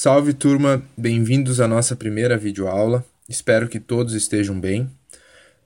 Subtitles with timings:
[0.00, 3.04] Salve turma, bem-vindos à nossa primeira videoaula.
[3.28, 4.82] Espero que todos estejam bem.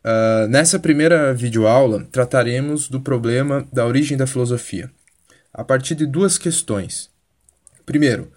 [0.03, 4.91] Uh, nessa primeira videoaula, trataremos do problema da origem da filosofia,
[5.53, 7.11] a partir de duas questões.
[7.85, 8.33] Primeiro,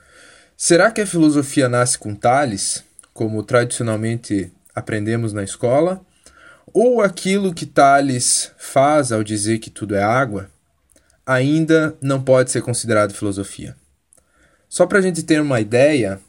[0.57, 2.83] será que a filosofia nasce com Tales,
[3.13, 6.01] como tradicionalmente aprendemos na escola,
[6.73, 10.49] ou aquilo que Tales faz ao dizer que tudo é água
[11.25, 13.77] ainda não pode ser considerado filosofia?
[14.75, 16.19] Só para a gente ter uma ideia,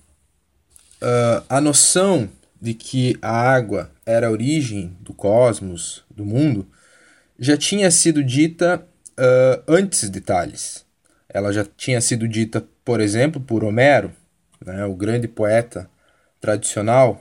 [1.03, 2.31] uh, a noção
[2.63, 6.65] de que a água era a origem do cosmos, do mundo,
[7.37, 8.87] já tinha sido dita
[9.19, 10.87] uh, antes de Tales.
[11.29, 14.13] Ela já tinha sido dita, por exemplo, por Homero,
[14.65, 15.91] né, o grande poeta
[16.41, 17.21] tradicional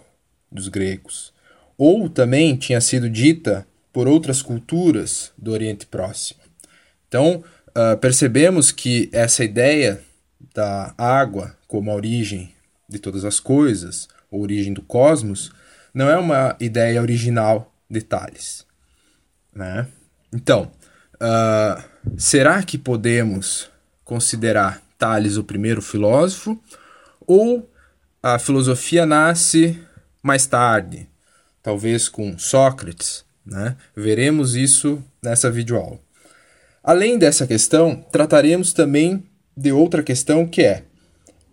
[0.52, 1.34] dos gregos.
[1.76, 6.42] Ou também tinha sido dita por outras culturas do Oriente Próximo.
[7.08, 10.00] Então, uh, percebemos que essa ideia
[10.56, 12.56] da água como a origem
[12.88, 15.52] de todas as coisas, a origem do cosmos,
[15.94, 18.66] não é uma ideia original de Tales.
[19.54, 19.88] Né?
[20.34, 20.72] Então,
[21.16, 21.84] uh,
[22.18, 23.70] será que podemos
[24.04, 26.62] considerar Tales o primeiro filósofo?
[27.28, 27.70] Ou
[28.24, 29.82] a filosofia nasce
[30.24, 31.08] mais tarde,
[31.62, 33.26] talvez com Sócrates?
[33.46, 33.76] Né?
[33.96, 36.00] Veremos isso nessa videoaula.
[36.84, 40.84] Além dessa questão, trataremos também de outra questão que é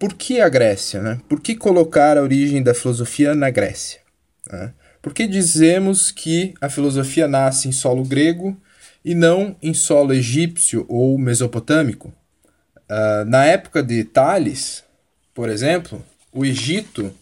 [0.02, 1.00] por que a Grécia?
[1.00, 1.20] Né?
[1.28, 4.00] Por que colocar a origem da filosofia na Grécia?
[4.50, 4.72] Né?
[5.00, 8.60] Por que dizemos que a filosofia nasce em solo grego
[9.04, 12.12] e não em solo egípcio ou mesopotâmico?
[12.90, 14.82] Uh, na época de Tales,
[15.32, 17.14] por exemplo, o Egito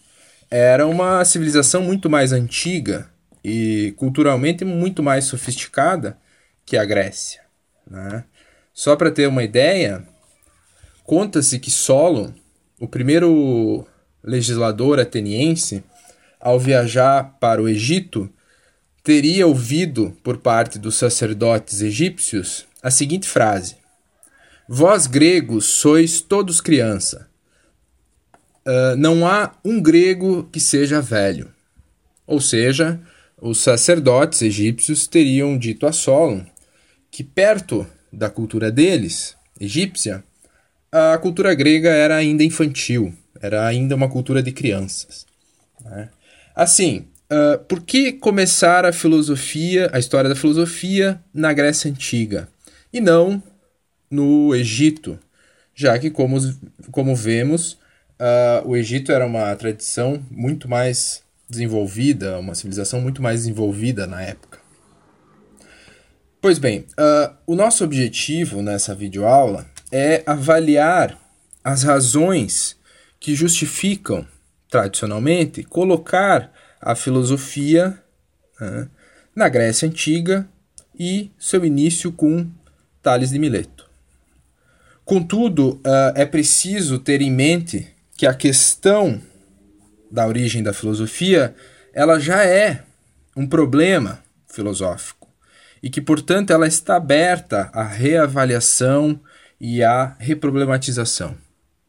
[0.49, 3.07] era uma civilização muito mais antiga
[3.43, 6.17] e culturalmente muito mais sofisticada
[6.65, 7.41] que a Grécia.
[7.87, 8.23] Né?
[8.73, 10.03] Só para ter uma ideia,
[11.11, 12.31] Conta-se que Solon,
[12.79, 13.85] o primeiro
[14.23, 15.83] legislador ateniense,
[16.39, 18.29] ao viajar para o Egito,
[19.03, 23.75] teria ouvido por parte dos sacerdotes egípcios a seguinte frase:
[24.69, 27.29] Vós gregos sois todos criança.
[28.65, 31.51] Uh, não há um grego que seja velho.
[32.25, 33.01] Ou seja,
[33.37, 36.45] os sacerdotes egípcios teriam dito a Solon
[37.11, 40.23] que perto da cultura deles, egípcia,
[40.91, 45.25] a cultura grega era ainda infantil, era ainda uma cultura de crianças.
[45.83, 46.09] Né?
[46.53, 52.49] Assim, uh, por que começar a filosofia, a história da filosofia, na Grécia Antiga
[52.91, 53.41] e não
[54.09, 55.17] no Egito?
[55.73, 56.37] Já que, como,
[56.91, 57.73] como vemos,
[58.19, 64.21] uh, o Egito era uma tradição muito mais desenvolvida, uma civilização muito mais desenvolvida na
[64.21, 64.59] época.
[66.41, 71.19] Pois bem, uh, o nosso objetivo nessa videoaula é avaliar
[71.63, 72.77] as razões
[73.19, 74.25] que justificam,
[74.69, 78.01] tradicionalmente, colocar a filosofia
[78.59, 78.87] né,
[79.35, 80.47] na Grécia Antiga
[80.97, 82.49] e seu início com
[83.01, 83.89] Tales de Mileto.
[85.03, 89.21] Contudo, uh, é preciso ter em mente que a questão
[90.09, 91.55] da origem da filosofia
[91.93, 92.83] ela já é
[93.35, 95.27] um problema filosófico
[95.81, 99.19] e que, portanto, ela está aberta à reavaliação
[99.63, 101.37] e a reproblematização.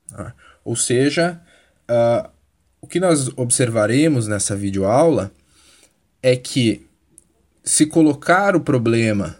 [0.07, 0.35] Tá?
[0.63, 1.41] Ou seja,
[1.91, 2.29] uh,
[2.83, 5.33] o que nós observaremos nessa videoaula
[6.23, 6.87] é que
[7.65, 9.39] se colocar o problema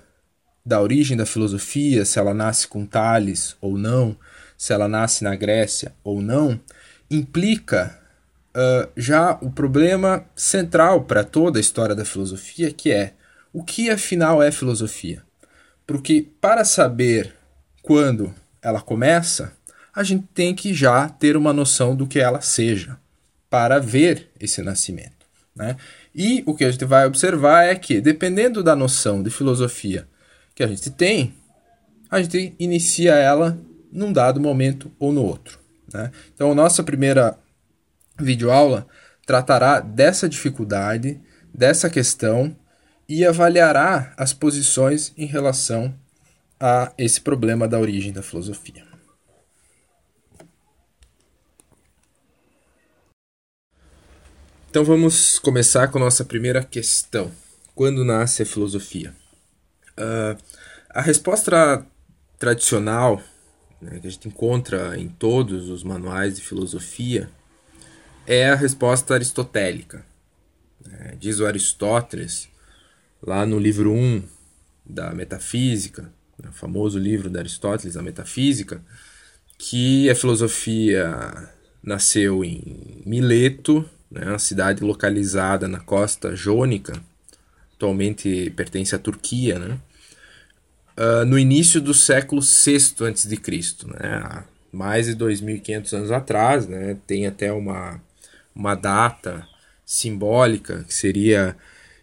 [0.65, 4.17] da origem da filosofia, se ela nasce com Tales ou não,
[4.57, 6.59] se ela nasce na Grécia ou não,
[7.11, 8.01] implica
[8.57, 13.13] uh, já o problema central para toda a história da filosofia, que é
[13.53, 15.23] o que afinal é filosofia.
[15.87, 17.42] Porque para saber
[17.83, 18.33] quando
[18.63, 19.53] ela começa,
[19.95, 22.97] a gente tem que já ter uma noção do que ela seja
[23.51, 25.27] para ver esse nascimento.
[25.55, 25.77] Né?
[26.15, 30.09] E o que a gente vai observar é que, dependendo da noção de filosofia
[30.55, 31.35] que a gente tem,
[32.11, 33.59] a gente inicia ela
[33.91, 35.59] num dado momento ou no outro.
[35.93, 36.11] Né?
[36.35, 37.39] Então, a nossa primeira
[38.19, 38.87] videoaula
[39.27, 41.21] tratará dessa dificuldade,
[41.53, 42.57] dessa questão
[43.09, 45.95] e avaliará as posições em relação
[46.65, 48.87] a esse problema da origem da filosofia.
[54.71, 57.33] Então vamos começar com nossa primeira questão.
[57.75, 59.13] Quando nasce a filosofia?
[59.99, 60.41] Uh,
[60.89, 61.85] a resposta
[62.39, 63.21] tradicional
[63.81, 67.29] né, que a gente encontra em todos os manuais de filosofia
[68.25, 70.07] é a resposta aristotélica.
[70.89, 72.49] É, diz o Aristóteles,
[73.21, 74.23] lá no livro 1
[74.87, 78.83] da Metafísica, né, o famoso livro de Aristóteles, A Metafísica,
[79.59, 81.49] que a filosofia
[81.83, 87.01] nasceu em Mileto, né, uma cidade localizada na costa jônica,
[87.75, 89.79] atualmente pertence à Turquia, né,
[90.97, 97.27] uh, no início do século VI a.C., né, mais de 2.500 anos atrás, né, tem
[97.27, 98.01] até uma,
[98.55, 99.47] uma data
[99.85, 101.57] simbólica, que seria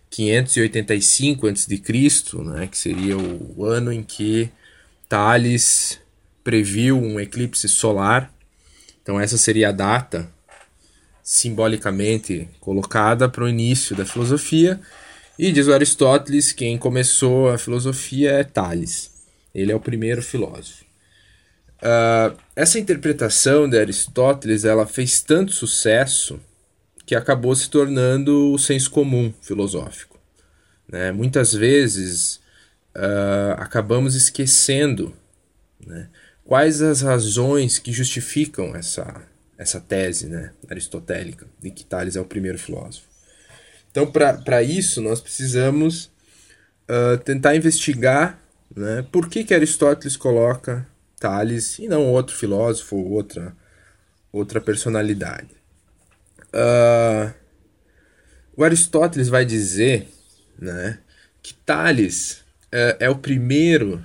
[0.09, 4.50] 585 a.C., né, que seria o ano em que
[5.07, 6.00] Tales
[6.44, 8.33] previu um eclipse solar.
[9.01, 10.29] Então essa seria a data
[11.23, 14.79] simbolicamente colocada para o início da filosofia.
[15.38, 19.12] E diz o Aristóteles, quem começou a filosofia é Tales.
[19.53, 20.83] Ele é o primeiro filósofo.
[21.77, 26.39] Uh, essa interpretação de Aristóteles ela fez tanto sucesso
[27.09, 30.19] que acabou se tornando o senso comum filosófico.
[30.88, 31.11] Né?
[31.11, 32.35] Muitas vezes
[32.95, 35.15] uh, acabamos esquecendo
[35.83, 36.07] né,
[36.45, 39.23] quais as razões que justificam essa,
[39.57, 43.07] essa tese né, aristotélica de que Tales é o primeiro filósofo.
[43.89, 46.12] Então, para isso, nós precisamos
[46.88, 48.39] uh, tentar investigar
[48.75, 50.88] né, por que, que Aristóteles coloca
[51.19, 53.57] Tales e não outro filósofo ou outra,
[54.31, 55.58] outra personalidade.
[56.54, 57.34] Uh,
[58.56, 60.07] o Aristóteles vai dizer
[60.57, 61.00] né,
[61.42, 64.04] que Tales é, é o primeiro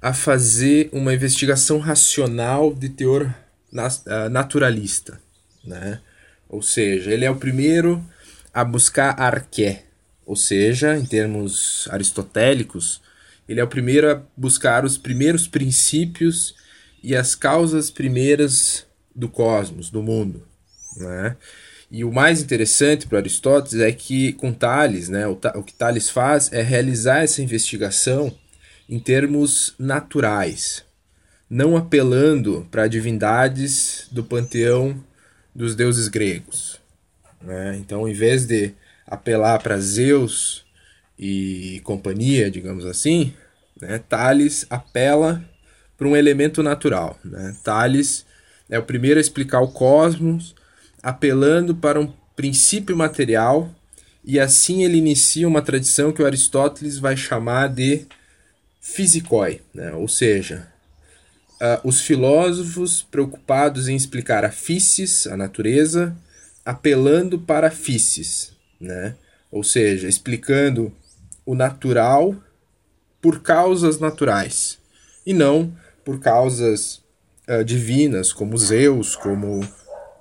[0.00, 3.34] a fazer uma investigação racional de teor
[3.72, 5.20] uh, naturalista.
[5.64, 6.00] Né?
[6.48, 8.04] Ou seja, ele é o primeiro
[8.52, 9.84] a buscar arqué,
[10.26, 13.00] ou seja, em termos aristotélicos,
[13.48, 16.54] ele é o primeiro a buscar os primeiros princípios
[17.02, 20.46] e as causas primeiras do cosmos, do mundo.
[20.96, 21.36] Né?
[21.90, 26.08] E o mais interessante para Aristóteles é que com Tales, né, o, o que Tales
[26.08, 28.34] faz é realizar essa investigação
[28.88, 30.84] em termos naturais,
[31.50, 35.04] não apelando para divindades do panteão
[35.54, 36.80] dos deuses gregos.
[37.42, 37.76] Né?
[37.76, 38.72] Então, em vez de
[39.06, 40.64] apelar para Zeus
[41.18, 43.34] e companhia, digamos assim,
[43.78, 45.44] né, Tales apela
[45.96, 47.18] para um elemento natural.
[47.22, 47.54] Né?
[47.62, 48.24] Tales
[48.70, 50.54] é o primeiro a explicar o cosmos
[51.02, 53.70] apelando para um princípio material,
[54.24, 58.06] e assim ele inicia uma tradição que Aristóteles vai chamar de
[58.80, 59.92] physicoi, né?
[59.92, 60.68] ou seja,
[61.54, 66.16] uh, os filósofos preocupados em explicar a physis, a natureza,
[66.64, 69.16] apelando para a physis, né?
[69.50, 70.92] ou seja, explicando
[71.44, 72.36] o natural
[73.20, 74.78] por causas naturais
[75.26, 75.72] e não
[76.04, 77.02] por causas
[77.48, 79.66] uh, divinas, como Zeus, como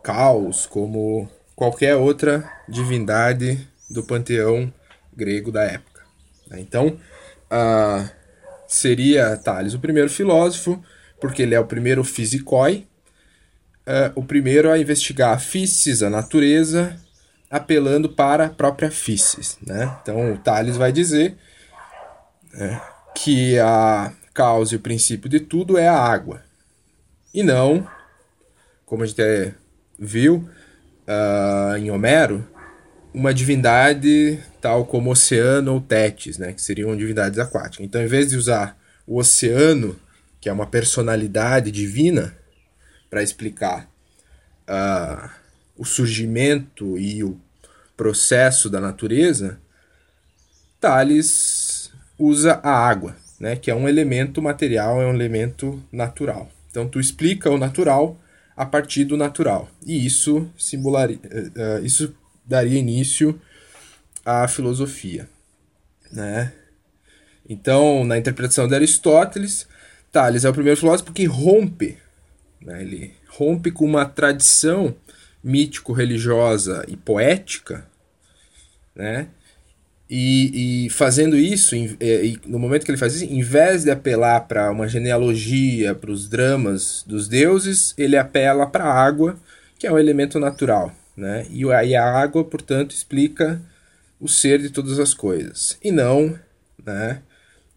[0.03, 4.74] Caos, como qualquer outra divindade do panteão
[5.15, 6.01] grego da época.
[6.48, 6.59] Né?
[6.59, 6.98] Então,
[7.51, 8.09] uh,
[8.68, 10.83] seria Tales o primeiro filósofo,
[11.19, 12.88] porque ele é o primeiro physicoi,
[13.86, 16.95] uh, o primeiro a investigar a physis, a natureza,
[17.50, 19.57] apelando para a própria physis.
[19.62, 19.95] Né?
[20.01, 21.38] Então, Tales vai dizer
[22.53, 22.81] né,
[23.13, 26.42] que a causa e o princípio de tudo é a água,
[27.33, 27.88] e não,
[28.86, 29.53] como a gente é
[30.01, 30.50] viu
[31.07, 32.48] uh, em Homero
[33.13, 37.86] uma divindade tal como Oceano ou Tétis, né, que seriam divindades aquáticas.
[37.86, 40.00] Então, em vez de usar o oceano,
[40.39, 42.36] que é uma personalidade divina,
[43.09, 43.89] para explicar
[44.68, 45.30] uh,
[45.77, 47.38] o surgimento e o
[47.98, 49.60] processo da natureza,
[50.79, 56.50] Tales usa a água, né, que é um elemento material, é um elemento natural.
[56.70, 58.17] Então, tu explica o natural
[58.55, 59.70] a partir do natural.
[59.86, 62.15] E isso, simularia, uh, isso
[62.46, 63.39] daria início
[64.25, 65.29] à filosofia.
[66.12, 66.53] Né?
[67.48, 69.67] Então, na interpretação de Aristóteles,
[70.12, 71.98] Tales é o primeiro filósofo que rompe,
[72.62, 72.81] né?
[72.81, 74.96] ele rompe com uma tradição
[75.43, 77.88] mítico-religiosa e poética,
[78.96, 79.29] né?
[80.13, 83.91] E, e fazendo isso, em, e, no momento que ele faz isso, em vez de
[83.91, 89.38] apelar para uma genealogia, para os dramas dos deuses, ele apela para a água,
[89.80, 90.94] que é um elemento natural.
[91.15, 91.46] Né?
[91.50, 93.62] E, e a água, portanto, explica
[94.20, 95.77] o ser de todas as coisas.
[95.82, 96.38] E não
[96.86, 97.22] né,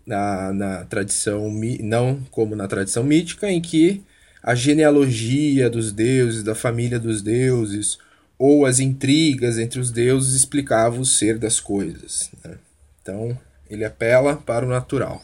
[0.05, 1.49] na, na tradição,
[1.81, 4.03] não como na tradição mítica, em que
[4.43, 7.97] a genealogia dos deuses, da família dos deuses,
[8.39, 12.31] ou as intrigas entre os deuses explicavam o ser das coisas.
[12.45, 12.59] Né?
[13.01, 13.39] Então,
[13.69, 15.23] ele apela para o natural.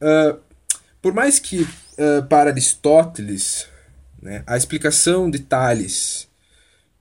[0.00, 0.38] Uh,
[1.00, 3.66] por mais que, uh, para Aristóteles,
[4.20, 6.28] né, a explicação de Tales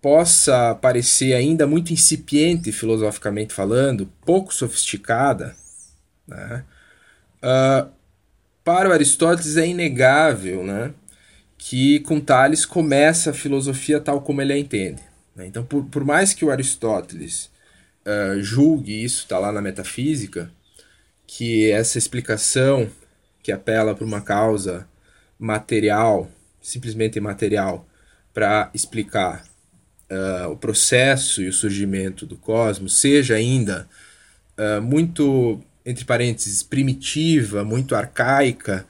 [0.01, 5.55] possa parecer ainda muito incipiente filosoficamente falando, pouco sofisticada,
[6.27, 6.63] né,
[7.43, 7.89] uh,
[8.63, 10.93] para Aristóteles é inegável né,
[11.57, 15.01] que com Tales começa a filosofia tal como ele a entende.
[15.35, 15.47] Né?
[15.47, 17.49] Então, por, por mais que o Aristóteles
[18.05, 20.51] uh, julgue, isso está lá na metafísica,
[21.25, 22.89] que essa explicação
[23.41, 24.87] que apela para uma causa
[25.39, 26.29] material,
[26.61, 27.87] simplesmente material,
[28.33, 29.43] para explicar
[30.11, 33.87] uh, o processo e o surgimento do cosmos, seja ainda
[34.57, 38.85] uh, muito, entre parênteses, primitiva, muito arcaica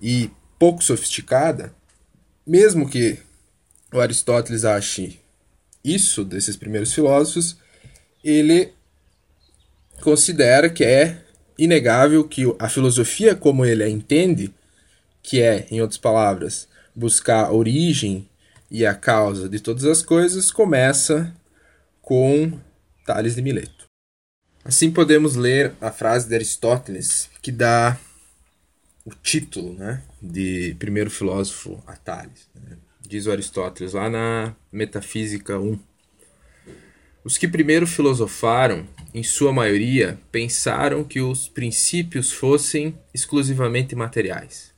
[0.00, 1.74] e pouco sofisticada,
[2.46, 3.18] mesmo que
[3.92, 5.20] o Aristóteles ache
[5.84, 7.56] isso desses primeiros filósofos,
[8.22, 8.72] ele
[10.00, 11.22] considera que é
[11.58, 14.52] inegável que a filosofia como ele a entende,
[15.22, 18.28] que é, em outras palavras, buscar a origem
[18.70, 21.34] e a causa de todas as coisas, começa
[22.00, 22.58] com
[23.04, 23.84] Tales de Mileto.
[24.64, 27.98] Assim podemos ler a frase de Aristóteles que dá
[29.04, 32.48] o título né, de primeiro filósofo a.
[32.54, 32.76] Né?
[33.00, 35.78] Diz o Aristóteles lá na Metafísica 1.
[37.24, 44.72] Os que primeiro filosofaram, em sua maioria, pensaram que os princípios fossem exclusivamente materiais.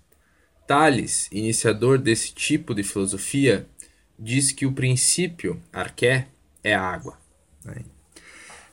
[0.67, 3.67] Tales, iniciador desse tipo de filosofia,
[4.19, 6.29] diz que o princípio, arqué,
[6.65, 7.19] é água.
[7.65, 7.77] Né?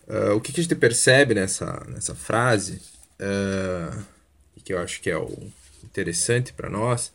[0.08, 2.82] Uh, o que, que, a gente percebe nessa, nessa frase,
[3.20, 4.04] uh,
[4.64, 5.52] que eu acho que é o
[5.90, 7.12] interessante para nós,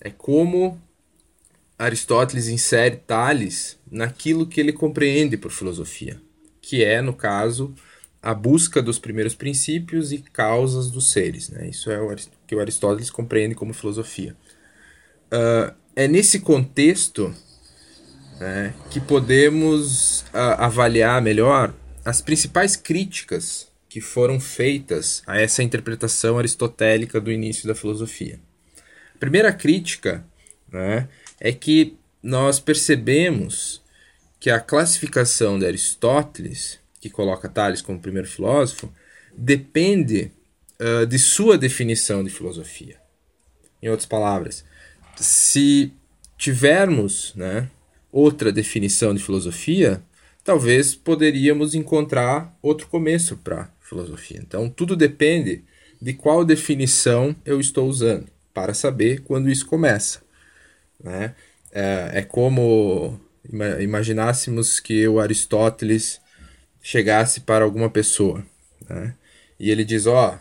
[0.00, 0.80] é como
[1.78, 6.20] Aristóteles insere Tales naquilo que ele compreende por filosofia,
[6.60, 7.74] que é, no caso,
[8.22, 11.48] a busca dos primeiros princípios e causas dos seres.
[11.48, 11.68] Né?
[11.68, 12.14] Isso é o
[12.46, 14.36] que o Aristóteles compreende como filosofia.
[15.26, 17.34] Uh, é nesse contexto
[18.38, 21.74] né, que podemos uh, avaliar melhor
[22.04, 28.40] as principais críticas que foram feitas a essa interpretação aristotélica do início da filosofia.
[29.14, 30.24] A primeira crítica
[30.66, 33.82] né, é que nós percebemos
[34.40, 38.90] que a classificação de Aristóteles, que coloca Tales como primeiro filósofo,
[39.36, 40.32] depende
[40.80, 42.96] uh, de sua definição de filosofia.
[43.82, 44.64] Em outras palavras,
[45.16, 45.92] se
[46.38, 47.68] tivermos né,
[48.10, 50.02] outra definição de filosofia,
[50.42, 54.40] talvez poderíamos encontrar outro começo para filosofia.
[54.40, 55.64] Então, tudo depende
[56.00, 60.20] de qual definição eu estou usando para saber quando isso começa.
[61.02, 61.34] Né?
[61.70, 63.20] É, é como
[63.80, 66.20] imaginássemos que o Aristóteles
[66.80, 68.44] chegasse para alguma pessoa
[68.88, 69.14] né?
[69.58, 70.34] e ele diz: Ó, oh,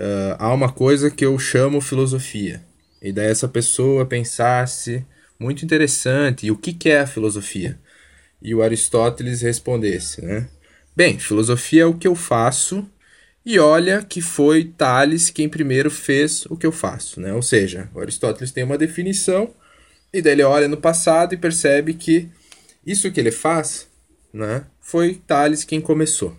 [0.00, 2.62] uh, há uma coisa que eu chamo filosofia.
[3.02, 5.04] E daí essa pessoa pensasse,
[5.38, 7.78] muito interessante, e o que, que é a filosofia?
[8.40, 10.48] E o Aristóteles respondesse, né?
[10.96, 12.88] Bem, filosofia é o que eu faço
[13.44, 17.34] e olha que foi Tales quem primeiro fez o que eu faço, né?
[17.34, 19.52] Ou seja, Aristóteles tem uma definição
[20.12, 22.30] e daí ele olha no passado e percebe que
[22.86, 23.88] isso que ele faz,
[24.32, 26.38] né, foi Tales quem começou.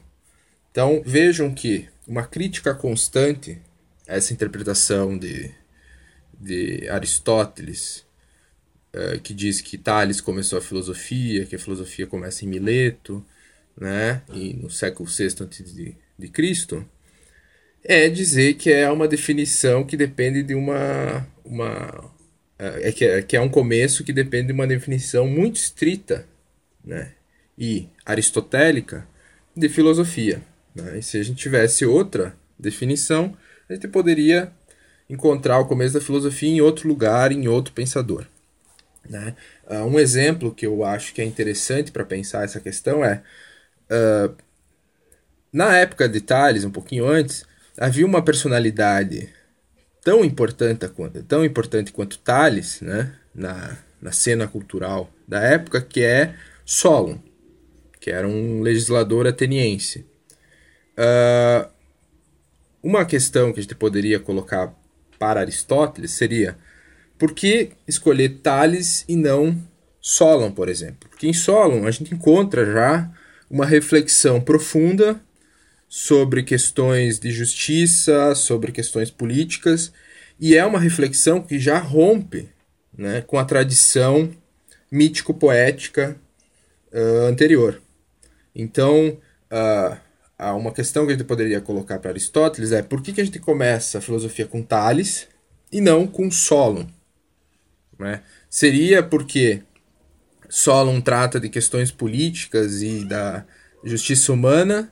[0.72, 3.60] Então vejam que uma crítica constante
[4.08, 5.52] a essa interpretação de,
[6.40, 8.06] de Aristóteles,
[8.96, 13.26] uh, que diz que Tales começou a filosofia, que a filosofia começa em Mileto,
[13.78, 16.88] né, e no século VI antes de, de Cristo,
[17.84, 22.12] é dizer que é uma definição que depende de uma, uma
[22.58, 26.26] é, é que, é que é um começo que depende de uma definição muito estrita
[26.84, 27.12] né,
[27.58, 29.08] e aristotélica
[29.56, 30.42] de filosofia.
[30.74, 31.00] Né?
[31.00, 33.38] E se a gente tivesse outra definição,
[33.70, 34.52] a gente poderia
[35.10, 38.26] encontrar o começo da filosofia em outro lugar, em outro pensador.
[39.08, 39.36] Né?
[39.70, 43.22] Uh, um exemplo que eu acho que é interessante para pensar essa questão é
[43.90, 44.36] uh,
[45.52, 47.46] na época de Tales, um pouquinho antes,
[47.78, 49.30] havia uma personalidade
[50.04, 50.88] tão importante,
[51.28, 57.18] tão importante quanto Tales, né, na, na cena cultural da época, que é Solon,
[58.00, 60.06] que era um legislador ateniense.
[60.98, 61.68] Uh,
[62.84, 64.74] uma questão que a gente poderia colocar
[65.18, 66.58] para Aristóteles seria
[67.18, 69.58] por que escolher Tales e não
[70.00, 71.10] Solon, por exemplo?
[71.10, 73.10] Porque em Solon a gente encontra já
[73.50, 75.22] uma reflexão profunda
[75.88, 79.92] sobre questões de justiça, sobre questões políticas,
[80.40, 82.50] e é uma reflexão que já rompe
[82.98, 84.30] né, com a tradição
[84.92, 86.18] mítico-poética
[86.92, 87.82] uh, anterior.
[88.54, 89.18] Então,
[89.52, 93.26] uh, uma questão que a gente poderia colocar para Aristóteles é por que, que a
[93.26, 95.28] gente começa a filosofia com Tales
[95.72, 96.86] e não com Solon?
[97.98, 98.22] Né?
[98.50, 99.62] Seria porque
[100.50, 103.46] Solon trata de questões políticas e da
[103.84, 104.92] justiça humana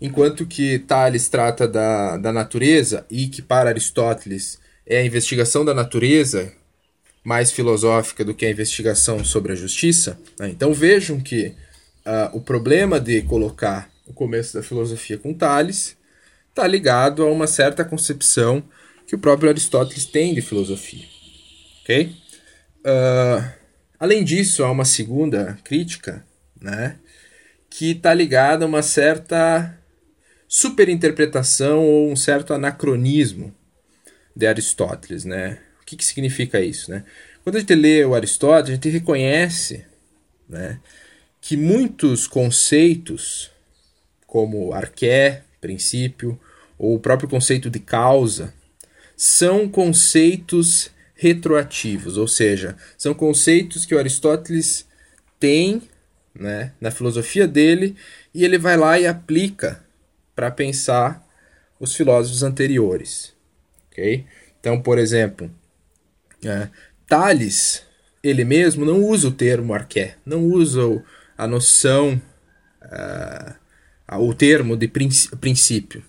[0.00, 5.74] enquanto que Tales trata da, da natureza e que para Aristóteles é a investigação da
[5.74, 6.52] natureza
[7.24, 10.18] mais filosófica do que a investigação sobre a justiça.
[10.38, 10.48] Né?
[10.50, 11.48] Então vejam que
[12.06, 15.96] uh, o problema de colocar o começo da filosofia com Tales
[16.48, 18.62] está ligado a uma certa concepção
[19.06, 21.04] que o próprio Aristóteles tem de filosofia.
[21.82, 22.14] Ok?
[22.80, 23.58] Uh,
[23.98, 26.24] além disso, há uma segunda crítica,
[26.60, 26.96] né,
[27.70, 29.78] que está ligada a uma certa
[30.48, 33.54] superinterpretação ou um certo anacronismo
[34.34, 35.58] de Aristóteles, né?
[35.82, 37.04] O que, que significa isso, né?
[37.44, 39.84] Quando a gente lê o Aristóteles, a gente reconhece,
[40.48, 40.80] né,
[41.40, 43.50] que muitos conceitos,
[44.26, 46.38] como arqué, princípio,
[46.78, 48.54] ou o próprio conceito de causa,
[49.16, 54.86] são conceitos retroativos, ou seja, são conceitos que o Aristóteles
[55.38, 55.82] tem
[56.32, 57.96] né, na filosofia dele
[58.32, 59.84] e ele vai lá e aplica
[60.32, 61.26] para pensar
[61.80, 63.34] os filósofos anteriores.
[63.90, 64.26] Okay?
[64.60, 65.50] Então, por exemplo,
[66.44, 66.68] é,
[67.08, 67.82] Tales,
[68.22, 71.02] ele mesmo não usa o termo arqué, não usa
[71.36, 72.22] a noção,
[72.84, 76.04] uh, o termo de princípio.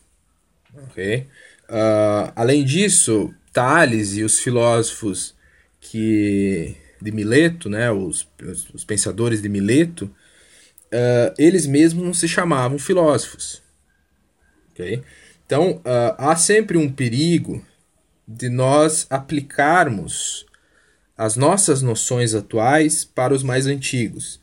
[0.89, 1.27] Okay?
[1.67, 5.35] Uh, além disso, Tales e os filósofos
[5.81, 8.25] que de Mileto, né, os,
[8.73, 13.61] os pensadores de Mileto, uh, eles mesmos não se chamavam filósofos.
[14.71, 15.03] Okay?
[15.45, 17.61] Então, uh, há sempre um perigo
[18.25, 20.45] de nós aplicarmos
[21.17, 24.39] as nossas noções atuais para os mais antigos,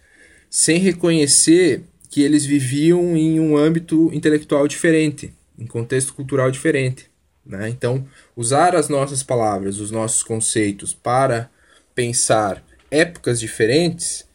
[0.51, 7.11] sem reconhecer que eles viviam em um âmbito intelectual diferente, em contexto cultural diferente.
[7.47, 7.71] Né?
[7.71, 8.07] Então,
[8.37, 11.51] usar as nossas palavras, os nossos conceitos para
[11.95, 14.29] pensar épocas diferentes,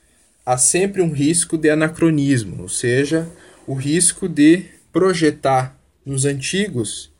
[0.45, 3.29] há sempre um risco de anacronismo, ou seja,
[3.67, 7.11] o risco de projetar nos antigos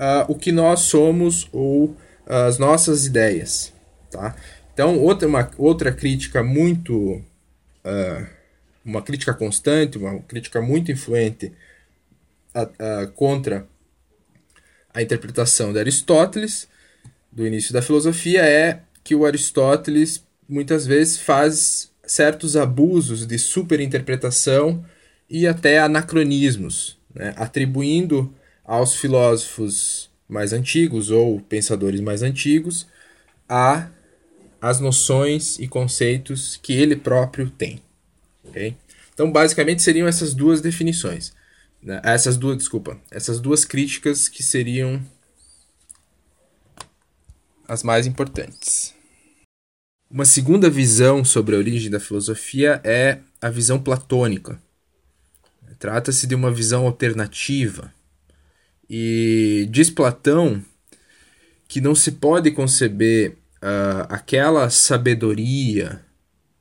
[0.00, 1.96] uh, o que nós somos ou uh,
[2.48, 3.72] as nossas ideias.
[4.10, 4.34] Tá?
[4.72, 7.22] Então, outra, uma, outra crítica muito.
[7.84, 8.36] Uh,
[8.84, 11.52] uma crítica constante, uma crítica muito influente
[13.16, 13.66] contra
[14.96, 16.66] a interpretação de Aristóteles,
[17.30, 24.82] do início da filosofia, é que o Aristóteles muitas vezes faz certos abusos de superinterpretação
[25.28, 27.34] e até anacronismos, né?
[27.36, 32.86] atribuindo aos filósofos mais antigos ou pensadores mais antigos
[33.46, 33.90] a
[34.62, 37.82] as noções e conceitos que ele próprio tem.
[38.44, 38.74] Okay?
[39.12, 41.34] Então, basicamente, seriam essas duas definições.
[41.86, 42.00] Né?
[42.02, 45.00] Essas duas, desculpa, essas duas críticas que seriam
[47.68, 48.92] as mais importantes.
[50.10, 54.60] Uma segunda visão sobre a origem da filosofia é a visão platônica.
[55.78, 57.92] Trata-se de uma visão alternativa.
[58.90, 60.62] E diz Platão
[61.68, 66.04] que não se pode conceber uh, aquela sabedoria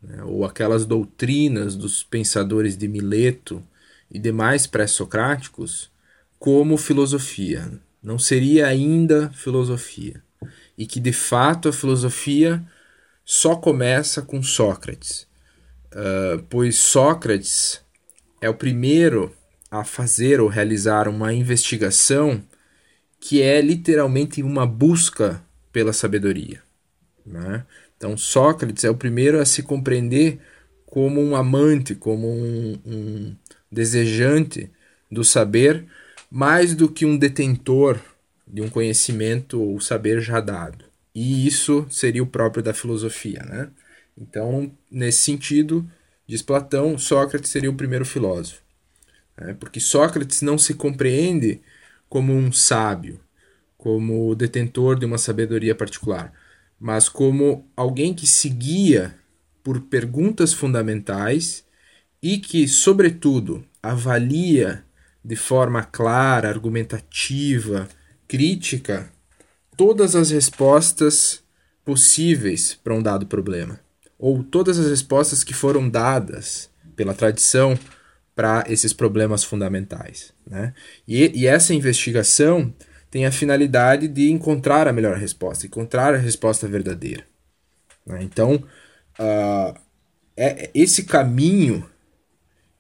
[0.02, 3.64] né, ou aquelas doutrinas dos pensadores de Mileto
[4.10, 5.92] e demais pré-socráticos
[6.38, 7.80] como filosofia.
[8.02, 10.22] Não seria ainda filosofia.
[10.78, 12.64] E que de fato a filosofia
[13.24, 15.28] só começa com Sócrates,
[15.92, 17.82] uh, pois Sócrates
[18.40, 19.36] é o primeiro
[19.72, 22.44] a fazer ou realizar uma investigação
[23.20, 26.62] que é literalmente uma busca pela sabedoria.
[27.26, 27.66] Né?
[27.98, 30.40] Então, Sócrates é o primeiro a se compreender
[30.86, 33.36] como um amante, como um, um
[33.72, 34.72] desejante
[35.12, 35.86] do saber,
[36.30, 38.00] mais do que um detentor
[38.48, 40.86] de um conhecimento ou saber já dado.
[41.14, 43.42] E isso seria o próprio da filosofia.
[43.44, 43.70] Né?
[44.18, 45.90] Então, nesse sentido,
[46.28, 48.62] diz Platão, Sócrates seria o primeiro filósofo.
[49.38, 49.56] Né?
[49.60, 51.62] Porque Sócrates não se compreende
[52.10, 53.20] como um sábio,
[53.78, 56.34] como detentor de uma sabedoria particular,
[56.80, 59.16] mas como alguém que seguia
[59.64, 61.65] por perguntas fundamentais
[62.26, 64.84] e que, sobretudo, avalia
[65.24, 67.88] de forma clara, argumentativa,
[68.28, 69.12] crítica,
[69.78, 71.44] todas as respostas
[71.86, 73.80] possíveis para um dado problema,
[74.18, 77.78] ou todas as respostas que foram dadas pela tradição
[78.36, 80.34] para esses problemas fundamentais.
[80.48, 80.74] Né?
[81.08, 82.74] E, e essa investigação
[83.12, 87.24] tem a finalidade de encontrar a melhor resposta, encontrar a resposta verdadeira.
[88.04, 88.24] Né?
[88.24, 88.56] Então,
[89.20, 89.80] uh,
[90.36, 91.88] é esse caminho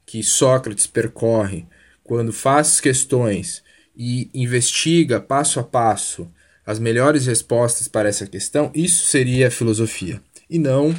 [0.05, 1.65] que Sócrates percorre
[2.03, 3.63] quando faz questões
[3.95, 6.31] e investiga passo a passo
[6.65, 10.21] as melhores respostas para essa questão, isso seria filosofia.
[10.49, 10.95] E não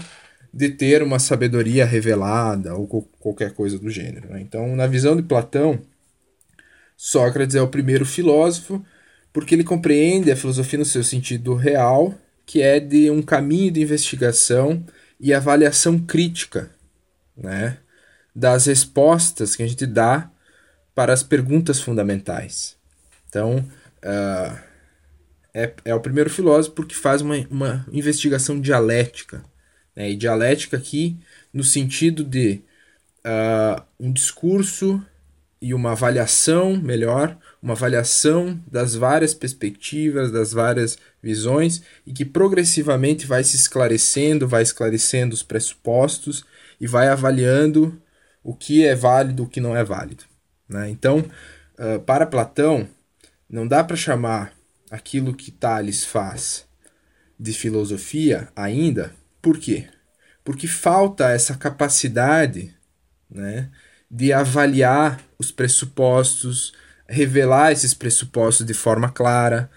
[0.53, 2.87] de ter uma sabedoria revelada ou
[3.21, 4.31] qualquer coisa do gênero.
[4.31, 4.41] Né?
[4.41, 5.81] Então, na visão de Platão,
[6.97, 8.85] Sócrates é o primeiro filósofo
[9.33, 12.15] porque ele compreende a filosofia no seu sentido real,
[12.47, 14.83] que é de um caminho de investigação
[15.21, 16.71] e avaliação crítica
[17.37, 17.77] né,
[18.37, 20.31] das respostas que a gente dá
[20.95, 22.77] para as perguntas fundamentais.
[23.27, 23.67] Então,
[24.05, 24.59] uh,
[25.55, 29.43] é, é o primeiro filósofo porque faz uma, uma investigação dialética.
[29.97, 31.17] Né, e dialética aqui
[31.51, 32.61] no sentido de
[33.25, 35.03] uh, um discurso
[35.59, 43.27] e uma avaliação melhor, uma avaliação das várias perspectivas, das várias visões e que progressivamente
[43.27, 46.45] vai se esclarecendo, vai esclarecendo os pressupostos
[46.79, 47.99] e vai avaliando
[48.47, 50.23] o que é válido, o que não é válido.
[50.69, 50.89] Né?
[50.89, 52.89] Então, uh, para Platão,
[53.51, 54.53] não dá para chamar
[54.89, 56.65] aquilo que Tales faz
[57.39, 59.89] de filosofia ainda, por quê?
[60.45, 62.73] Porque falta essa capacidade
[63.29, 63.69] né,
[64.09, 66.73] de avaliar os pressupostos,
[67.09, 69.69] revelar esses pressupostos de forma clara.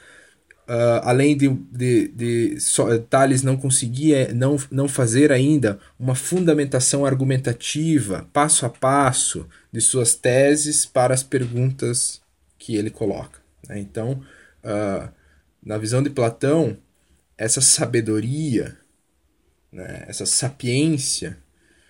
[0.69, 7.03] Uh, além de, de, de so, Tales não conseguir não, não fazer ainda uma fundamentação
[7.03, 12.21] argumentativa, passo a passo, de suas teses para as perguntas
[12.59, 13.39] que ele coloca.
[13.67, 13.79] Né?
[13.79, 14.21] Então,
[14.63, 15.09] uh,
[15.65, 16.77] na visão de Platão,
[17.35, 18.77] essa sabedoria,
[19.71, 21.35] né, essa sapiência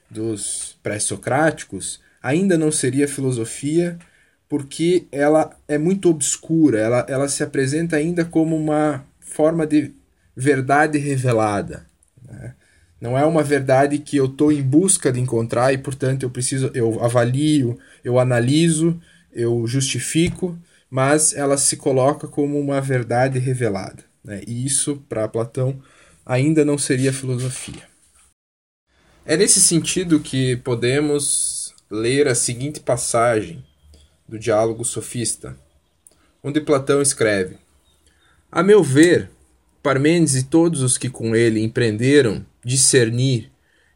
[0.09, 3.99] dos pré-socráticos ainda não seria filosofia
[4.49, 9.93] porque ela é muito obscura, ela, ela se apresenta ainda como uma forma de
[10.35, 11.85] verdade revelada.
[12.27, 12.55] Né?
[12.99, 16.71] Não é uma verdade que eu estou em busca de encontrar e, portanto, eu preciso,
[16.73, 18.99] eu avalio, eu analiso,
[19.31, 20.57] eu justifico,
[20.89, 24.03] mas ela se coloca como uma verdade revelada.
[24.23, 24.41] Né?
[24.47, 25.79] E isso, para Platão,
[26.25, 27.87] ainda não seria filosofia.
[29.23, 33.63] É nesse sentido que podemos ler a seguinte passagem
[34.29, 35.57] do Diálogo Sofista,
[36.43, 37.57] onde Platão escreve:
[38.51, 39.29] A meu ver,
[39.81, 43.49] Parmênides e todos os que com ele empreenderam discernir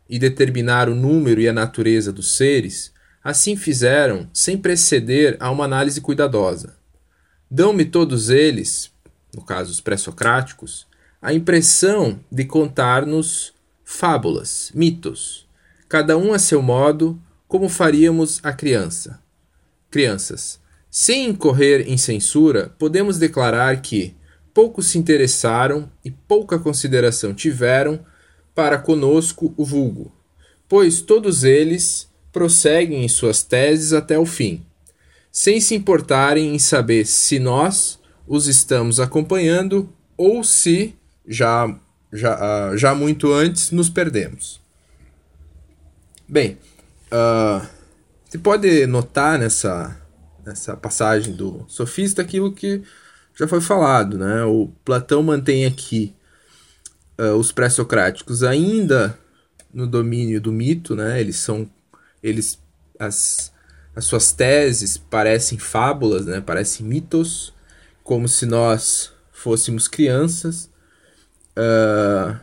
[0.09, 2.91] e determinar o número e a natureza dos seres,
[3.23, 6.75] assim fizeram sem preceder a uma análise cuidadosa.
[7.49, 8.91] Dão-me todos eles,
[9.35, 10.87] no caso os pré-socráticos,
[11.21, 15.47] a impressão de contar-nos fábulas, mitos,
[15.87, 19.22] cada um a seu modo, como faríamos a criança.
[19.93, 24.15] Crianças, sem incorrer em censura, podemos declarar que
[24.51, 28.03] poucos se interessaram e pouca consideração tiveram
[28.55, 30.11] para conosco o vulgo,
[30.67, 34.65] pois todos eles prosseguem em suas teses até o fim,
[35.31, 40.95] sem se importarem em saber se nós os estamos acompanhando ou se
[41.27, 41.79] já
[42.11, 42.35] já,
[42.71, 44.61] uh, já muito antes, nos perdemos.
[46.27, 46.57] Bem,
[47.11, 47.67] uh,
[48.33, 49.95] você pode notar nessa,
[50.43, 52.81] nessa passagem do sofista aquilo que
[53.35, 54.43] já foi falado, né?
[54.43, 56.15] O Platão mantém aqui
[57.19, 59.15] uh, os pré-socráticos ainda
[59.71, 61.21] no domínio do mito, né?
[61.21, 61.69] Eles são
[62.23, 62.59] eles
[62.97, 63.53] as,
[63.95, 66.41] as suas teses parecem fábulas, né?
[66.41, 67.53] Parecem mitos,
[68.03, 70.73] como se nós fôssemos crianças
[71.55, 72.35] Uh,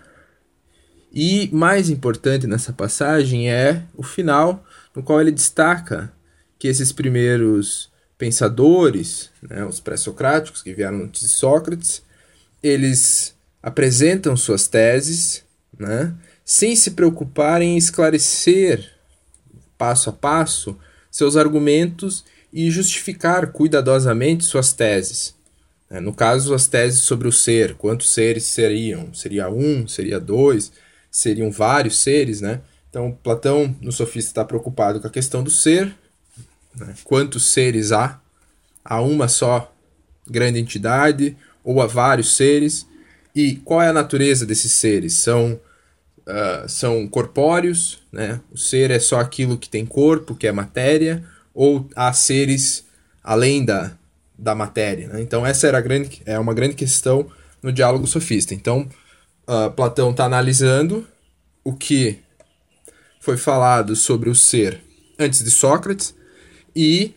[1.13, 6.13] e mais importante nessa passagem é o final, no qual ele destaca
[6.59, 12.03] que esses primeiros pensadores, né, os pré-socráticos que vieram antes de Sócrates,
[12.63, 15.45] eles apresentam suas teses,
[15.79, 18.91] né, sem se preocuparem em esclarecer
[19.79, 20.77] passo a passo
[21.11, 25.35] seus argumentos e justificar cuidadosamente suas teses.
[25.89, 29.13] É, no caso, as teses sobre o ser, quantos seres seriam?
[29.15, 30.71] Seria um, seria dois,
[31.11, 32.61] seriam vários seres, né?
[32.91, 35.95] Então, Platão, no Sofista, está preocupado com a questão do ser,
[36.77, 36.95] né?
[37.05, 38.21] quantos seres há?
[38.85, 39.73] Há uma só
[40.29, 42.87] grande entidade ou há vários seres?
[43.35, 45.15] E qual é a natureza desses seres?
[45.15, 45.61] São,
[46.27, 48.41] uh, são corpóreos, né?
[48.51, 51.25] O ser é só aquilo que tem corpo, que é matéria,
[51.55, 52.85] ou há seres
[53.23, 53.97] além da,
[54.37, 55.09] da matéria.
[55.09, 55.21] Né?
[55.21, 57.31] Então essa era grande, é uma grande questão
[57.63, 58.55] no diálogo sofista.
[58.55, 58.89] Então
[59.47, 61.07] uh, Platão está analisando
[61.63, 62.19] o que
[63.21, 64.83] foi falado sobre o ser
[65.19, 66.15] antes de Sócrates
[66.75, 67.15] e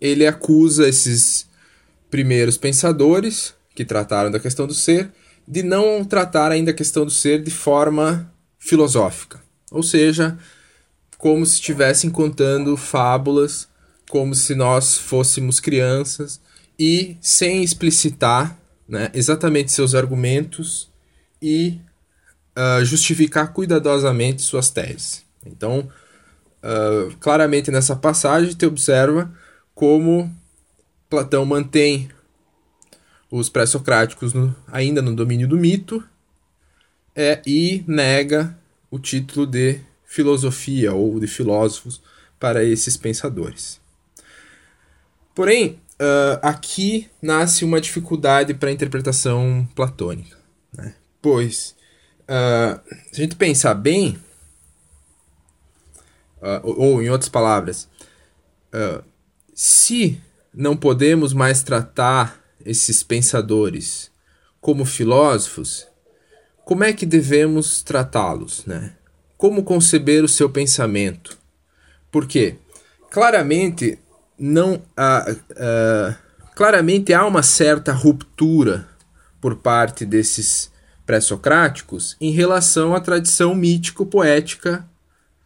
[0.00, 1.46] ele acusa esses
[2.10, 5.12] primeiros pensadores que trataram da questão do ser
[5.46, 10.38] de não tratar ainda a questão do ser de forma filosófica, ou seja,
[11.18, 13.68] como se estivessem contando fábulas
[14.12, 16.38] como se nós fôssemos crianças
[16.78, 20.90] e sem explicitar né, exatamente seus argumentos
[21.40, 21.80] e
[22.56, 25.24] uh, justificar cuidadosamente suas teses.
[25.44, 25.88] Então,
[26.62, 29.32] uh, claramente nessa passagem, te observa
[29.74, 30.30] como
[31.08, 32.08] Platão mantém
[33.30, 34.32] os pré-socráticos
[34.68, 36.02] ainda no domínio do mito
[37.14, 38.56] é, e nega
[38.90, 42.02] o título de filosofia ou de filósofos
[42.38, 43.80] para esses pensadores.
[45.34, 50.36] Porém, uh, aqui nasce uma dificuldade para a interpretação platônica,
[50.76, 50.94] né?
[51.22, 51.74] pois,
[52.32, 52.80] uh,
[53.12, 54.18] se a gente pensar bem,
[56.40, 57.88] uh, ou, ou, em outras palavras,
[59.54, 60.18] se
[60.54, 64.10] não podemos mais tratar esses pensadores
[64.62, 65.86] como filósofos,
[66.64, 68.94] como é que devemos tratá-los, né?
[69.36, 71.36] Como conceber o seu pensamento?
[72.10, 72.56] Por quê?
[73.10, 73.98] Claramente
[74.38, 76.16] não há, uh,
[76.54, 78.88] claramente há uma certa ruptura
[79.40, 80.71] por parte desses
[81.12, 84.88] pré-socráticos em relação à tradição mítico-poética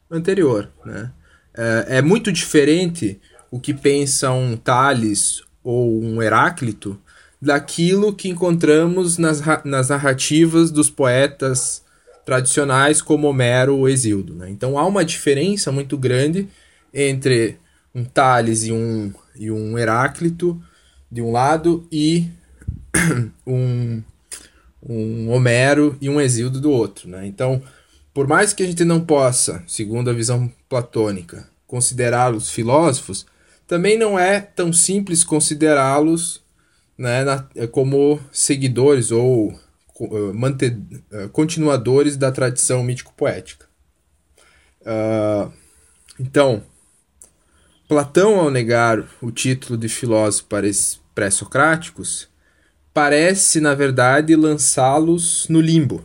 [0.08, 0.70] anterior.
[0.84, 1.10] Né?
[1.54, 6.96] Uh, é muito diferente o que pensa um Tales ou um Heráclito
[7.42, 11.82] daquilo que encontramos nas, nas narrativas dos poetas
[12.24, 14.34] tradicionais como Homero ou Exildo.
[14.34, 14.48] Né?
[14.48, 16.48] Então há uma diferença muito grande
[16.94, 17.58] entre
[17.92, 20.62] um Tales e um, e um Heráclito
[21.10, 22.30] de um lado e
[23.44, 24.00] um,
[24.88, 27.08] um Homero e um Exildo do outro.
[27.08, 27.26] Né?
[27.26, 27.62] Então,
[28.14, 33.26] por mais que a gente não possa, segundo a visão platônica, considerá-los filósofos,
[33.66, 36.40] também não é tão simples considerá-los
[36.96, 37.24] né,
[37.72, 39.52] como seguidores ou
[39.98, 40.78] uh, manter,
[41.12, 43.66] uh, continuadores da tradição mítico-poética.
[44.82, 45.52] Uh,
[46.18, 46.62] então,
[47.88, 52.28] Platão, ao negar o título de filósofo para esses pré-socráticos,
[52.96, 56.02] parece, na verdade, lançá-los no limbo.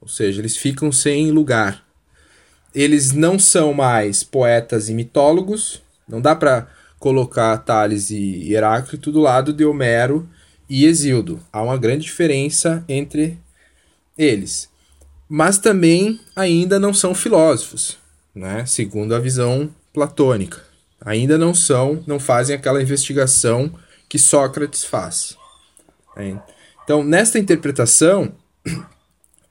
[0.00, 1.84] Ou seja, eles ficam sem lugar.
[2.74, 9.20] Eles não são mais poetas e mitólogos, não dá para colocar Tales e Heráclito do
[9.20, 10.26] lado de Homero
[10.70, 11.38] e Exildo.
[11.52, 13.38] Há uma grande diferença entre
[14.16, 14.70] eles.
[15.28, 17.98] Mas também ainda não são filósofos,
[18.34, 18.64] né?
[18.64, 20.62] segundo a visão platônica
[20.98, 23.70] ainda não são, não fazem aquela investigação
[24.08, 25.38] que Sócrates faz.
[26.16, 26.36] É.
[26.84, 28.34] Então, nesta interpretação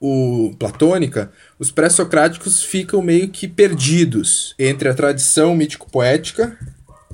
[0.00, 6.58] o platônica, os pré-socráticos ficam meio que perdidos entre a tradição mítico-poética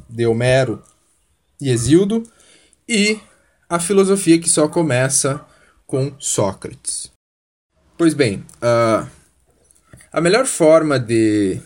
[0.09, 0.83] de Homero
[1.61, 2.23] e Exildo
[2.89, 3.19] e
[3.69, 5.45] a filosofia que só começa
[5.87, 7.11] com Sócrates.
[7.99, 9.09] Pois bem, uh,
[10.13, 11.61] a melhor forma de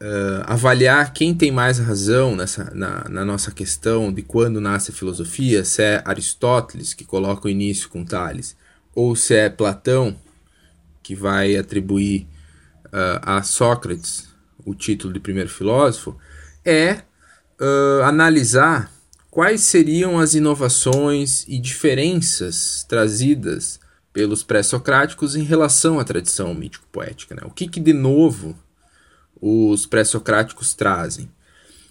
[0.00, 4.94] uh, avaliar quem tem mais razão nessa, na, na, nossa questão de quando nasce a
[4.94, 8.56] filosofia, se é Aristóteles, que coloca o início com Tales,
[8.94, 10.16] ou se é Platão,
[11.02, 12.26] que vai atribuir
[12.86, 14.28] uh, a Sócrates
[14.64, 16.16] o título de primeiro filósofo,
[16.64, 17.02] é
[17.60, 18.92] uh, analisar
[19.30, 23.80] quais seriam as inovações e diferenças trazidas
[24.12, 27.34] pelos pré-socráticos em relação à tradição mítico-poética.
[27.34, 27.42] Né?
[27.44, 28.54] O que, que de novo
[29.40, 31.30] os pré-socráticos trazem.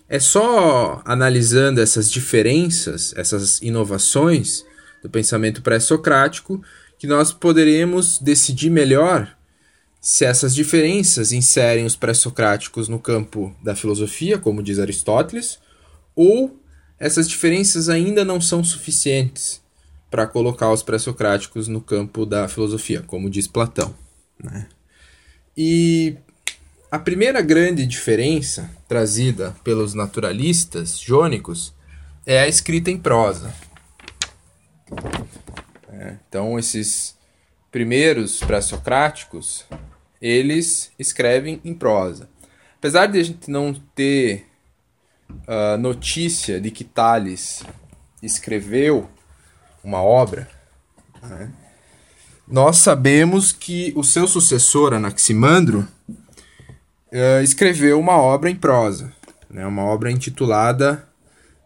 [0.10, 4.66] É só analisando essas diferenças, essas inovações
[5.04, 6.62] do pensamento pré-socrático,
[6.98, 9.36] que nós poderemos decidir melhor
[10.00, 15.60] se essas diferenças inserem os pré-socráticos no campo da filosofia, como diz Aristóteles,
[16.16, 16.60] ou
[17.00, 19.62] essas diferenças ainda não são suficientes
[20.10, 23.94] para colocar os pré-socráticos no campo da filosofia, como diz Platão.
[24.42, 24.68] Né?
[25.56, 26.18] E
[26.90, 31.74] a primeira grande diferença trazida pelos naturalistas jônicos
[32.26, 33.54] é a escrita em prosa.
[35.90, 37.18] É, então, esses
[37.70, 39.66] primeiros pré-socráticos,
[40.22, 42.30] eles escrevem em prosa.
[42.78, 44.48] Apesar de a gente não ter
[45.30, 47.64] uh, notícia de que Tales
[48.24, 49.10] escreveu
[49.84, 50.50] uma obra,
[51.22, 51.52] né,
[52.48, 55.86] nós sabemos que o seu sucessor, Anaximandro,
[57.12, 59.12] uh, escreveu uma obra em prosa,
[59.50, 61.08] né, uma obra intitulada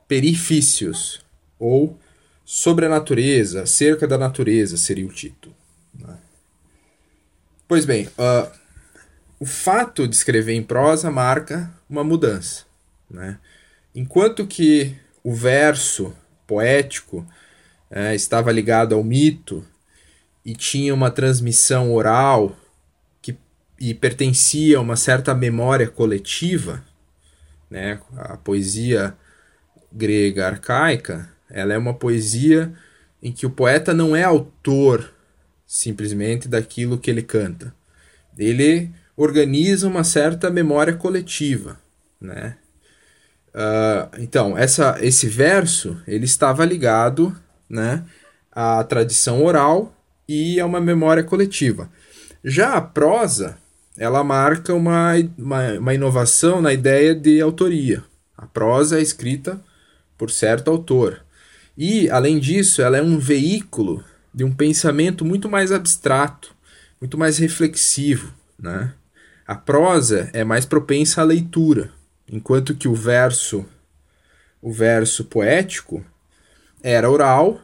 [0.08, 1.23] Perifícios,
[1.58, 1.97] ou
[2.43, 5.56] Sobre a Natureza, Cerca da Natureza seria o título.
[5.97, 6.17] Né?
[7.65, 8.51] Pois bem, uh,
[9.39, 12.65] o fato de escrever em prosa marca uma mudança.
[13.10, 13.39] Né?
[13.95, 16.13] Enquanto que o verso
[16.45, 17.25] poético
[17.89, 19.65] uh, estava ligado ao mito
[20.43, 22.58] e tinha uma transmissão oral
[23.82, 26.84] e pertencia a uma certa memória coletiva,
[27.67, 28.00] né?
[28.15, 29.17] A poesia
[29.91, 32.72] grega arcaica, ela é uma poesia
[33.24, 35.12] em que o poeta não é autor
[35.65, 37.74] simplesmente daquilo que ele canta.
[38.38, 41.80] Ele organiza uma certa memória coletiva,
[42.22, 42.58] né?
[43.48, 47.36] Uh, então, essa, esse verso ele estava ligado
[47.67, 48.06] né,
[48.52, 49.94] a tradição oral
[50.28, 51.89] e a uma memória coletiva.
[52.44, 53.58] Já a prosa,
[53.97, 58.04] ela marca uma, uma, uma inovação na ideia de autoria.
[58.38, 59.62] A prosa é escrita
[60.17, 61.21] por certo autor.
[61.77, 66.56] E, além disso, ela é um veículo de um pensamento muito mais abstrato,
[66.99, 68.34] muito mais reflexivo.
[68.58, 68.93] Né?
[69.45, 71.91] A prosa é mais propensa à leitura,
[72.27, 73.65] enquanto que o verso,
[74.62, 76.06] o verso poético,
[76.82, 77.62] era oral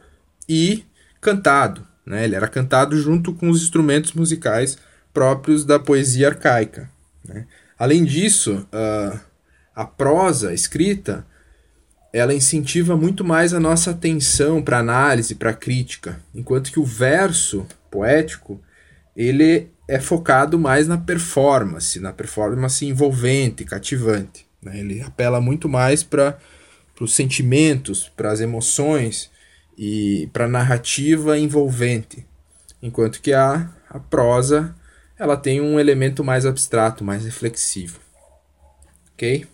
[0.48, 0.84] e
[1.20, 1.86] cantado.
[2.04, 2.24] Né?
[2.24, 4.78] Ele era cantado junto com os instrumentos musicais
[5.12, 6.90] próprios da poesia arcaica.
[7.24, 7.46] Né?
[7.78, 9.20] Além disso, uh,
[9.74, 11.26] a prosa escrita
[12.12, 17.66] ela incentiva muito mais a nossa atenção para análise, para crítica, enquanto que o verso
[17.90, 18.60] poético
[19.14, 24.46] ele é focado mais na performance, na performance envolvente, cativante.
[24.62, 24.80] Né?
[24.80, 26.38] Ele apela muito mais para
[27.00, 29.30] os sentimentos, para as emoções
[29.76, 32.26] e para a narrativa envolvente,
[32.82, 34.74] enquanto que a, a prosa
[35.18, 38.00] ela tem um elemento mais abstrato, mais reflexivo.
[39.12, 39.46] Ok?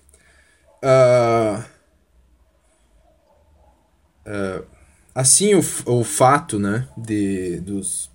[0.83, 1.65] Uh,
[4.27, 4.67] uh,
[5.15, 8.11] assim, o, o fato né, de, dos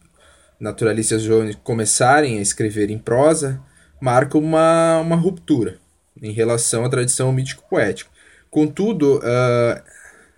[0.59, 3.59] naturalistas jovens começarem a escrever em prosa
[3.99, 5.79] marca uma, uma ruptura
[6.21, 8.11] em relação à tradição mítico-poética.
[8.51, 9.81] Contudo, uh,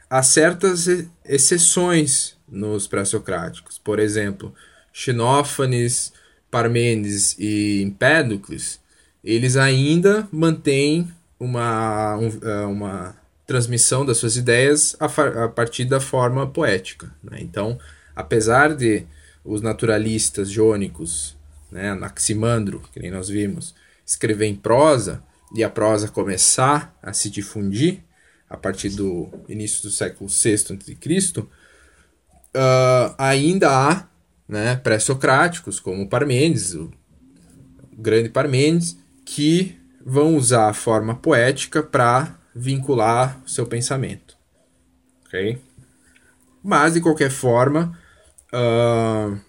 [0.10, 0.88] há certas
[1.26, 3.78] exceções nos pré-socráticos.
[3.78, 4.54] Por exemplo,
[4.93, 6.13] Xenófanes,
[6.51, 8.79] Parmênides e Empédocles,
[9.23, 11.09] eles ainda mantêm
[11.39, 13.15] uma, um, é, uma
[13.47, 15.05] transmissão das suas ideias a,
[15.45, 17.11] a partir da forma poética.
[17.23, 17.37] Né?
[17.41, 17.79] Então,
[18.15, 19.05] apesar de
[19.43, 21.35] os naturalistas jônicos,
[21.71, 23.73] né, Anaximandro, que nem nós vimos,
[24.05, 25.23] escrever em prosa
[25.55, 28.03] e a prosa começar a se difundir
[28.49, 34.07] a partir do início do século VI a.C., uh, ainda há
[34.51, 36.91] né, pré-socráticos, como Parmênides, o
[37.97, 44.37] grande Parmênides, que vão usar a forma poética para vincular o seu pensamento.
[45.25, 45.57] Ok?
[46.61, 47.97] Mas, de qualquer forma,
[48.53, 49.39] uh,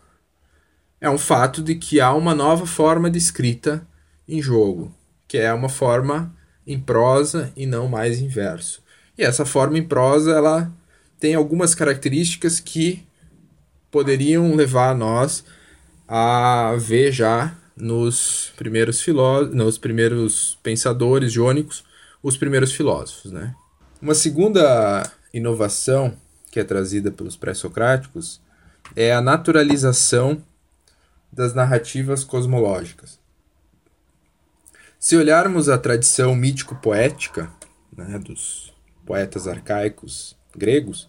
[1.01, 3.85] é um fato de que há uma nova forma de escrita
[4.29, 4.95] em jogo,
[5.27, 6.33] que é uma forma
[6.65, 8.81] em prosa e não mais em verso.
[9.19, 10.73] E essa forma em prosa, ela
[11.19, 13.05] tem algumas características que
[13.93, 15.45] poderiam levar nós
[16.09, 21.85] a ver já nos primeiros filó nos primeiros pensadores jônicos
[22.23, 23.55] os primeiros filósofos, né?
[24.01, 26.17] Uma segunda inovação
[26.51, 28.41] que é trazida pelos pré-socráticos
[28.97, 30.43] é a naturalização
[31.33, 33.19] das narrativas cosmológicas.
[34.99, 37.51] Se olharmos a tradição mítico-poética
[37.97, 38.73] né, dos
[39.05, 41.09] poetas arcaicos gregos,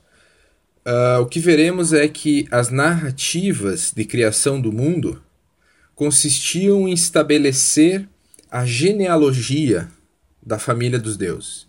[0.86, 5.24] Uh, o que veremos é que as narrativas de criação do mundo
[5.96, 8.08] consistiam em estabelecer
[8.52, 9.90] a genealogia
[10.46, 11.68] da família dos deuses.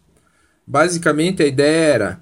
[0.66, 2.20] Basicamente, a ideia era: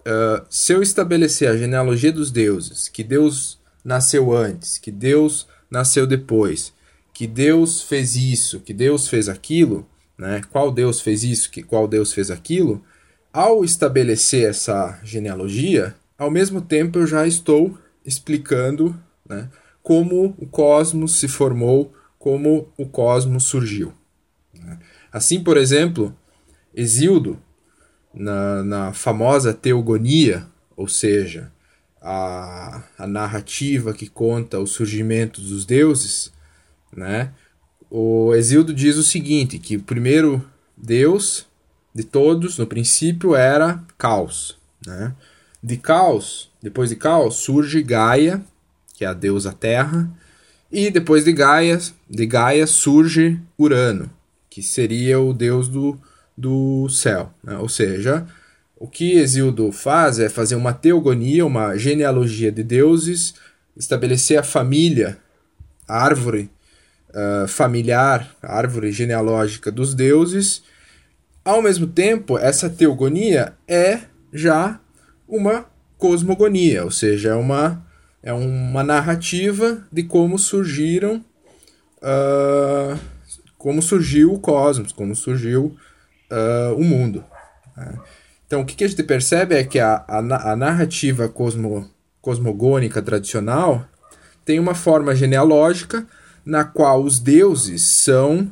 [0.00, 6.06] uh, se eu estabelecer a genealogia dos deuses, que Deus nasceu antes, que Deus nasceu
[6.06, 6.74] depois,
[7.14, 9.88] que Deus fez isso, que Deus fez aquilo,
[10.18, 10.42] né?
[10.50, 12.84] qual Deus fez isso, que qual Deus fez aquilo,
[13.32, 19.48] ao estabelecer essa genealogia, ao mesmo tempo eu já estou explicando né,
[19.82, 23.94] como o cosmos se formou, como o cosmos surgiu.
[24.52, 24.78] Né.
[25.12, 26.14] Assim, por exemplo,
[26.74, 27.38] Exildo,
[28.12, 31.52] na, na famosa Teogonia, ou seja,
[32.02, 36.32] a, a narrativa que conta o surgimento dos deuses,
[36.94, 37.32] né,
[37.90, 40.44] o Exildo diz o seguinte, que o primeiro
[40.76, 41.46] deus
[41.94, 44.58] de todos, no princípio, era Caos.
[44.86, 45.14] Né?
[45.62, 48.42] De Caos, depois de Caos, surge Gaia,
[48.94, 50.10] que é a deusa Terra,
[50.70, 54.10] e depois de Gaia, de Gaia surge Urano,
[54.50, 55.98] que seria o deus do,
[56.36, 57.32] do céu.
[57.42, 57.56] Né?
[57.58, 58.26] Ou seja,
[58.76, 63.34] o que Exildo faz é fazer uma teogonia, uma genealogia de deuses,
[63.76, 65.18] estabelecer a família,
[65.86, 66.50] a árvore
[67.10, 70.62] uh, familiar, a árvore genealógica dos deuses.
[71.44, 74.00] Ao mesmo tempo, essa teogonia é
[74.32, 74.80] já
[75.28, 75.66] uma
[75.98, 77.84] cosmogonia, ou seja, é uma,
[78.22, 81.24] é uma narrativa de como surgiram,
[81.98, 82.98] uh,
[83.58, 85.76] como surgiu o cosmos, como surgiu
[86.30, 87.24] uh, o mundo.
[87.76, 87.98] Né?
[88.46, 91.90] Então, o que, que a gente percebe é que a, a, a narrativa cosmo,
[92.22, 93.84] cosmogônica tradicional
[94.44, 96.06] tem uma forma genealógica
[96.44, 98.50] na qual os deuses são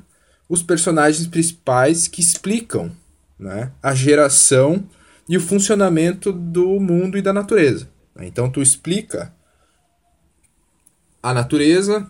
[0.49, 2.93] os personagens principais que explicam
[3.39, 4.85] né, a geração
[5.29, 7.89] e o funcionamento do mundo e da natureza.
[8.21, 9.35] Então tu explica
[11.23, 12.09] a natureza,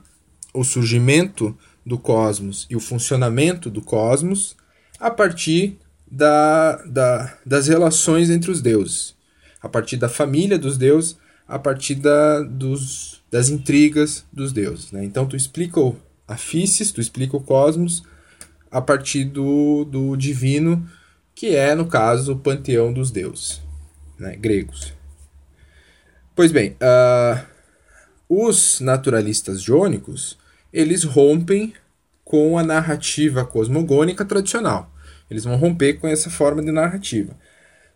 [0.53, 4.57] o surgimento do cosmos e o funcionamento do cosmos
[5.01, 5.79] a partir
[6.11, 9.15] da, da, das relações entre os deuses,
[9.61, 11.17] a partir da família dos deuses,
[11.49, 14.93] a partir da, dos, das intrigas dos deuses.
[14.93, 15.05] Né?
[15.05, 15.81] Então tu explica
[16.27, 18.03] a Físis, tu explica o cosmos
[18.71, 20.89] a partir do, do divino,
[21.37, 23.61] que é, no caso, o panteão dos deuses
[24.19, 24.35] né?
[24.37, 24.95] gregos.
[26.35, 27.47] Pois bem, uh,
[28.29, 30.39] os naturalistas jônicos
[30.73, 31.73] eles rompem
[32.25, 34.93] com a narrativa cosmogônica tradicional.
[35.31, 37.37] Eles vão romper com essa forma de narrativa.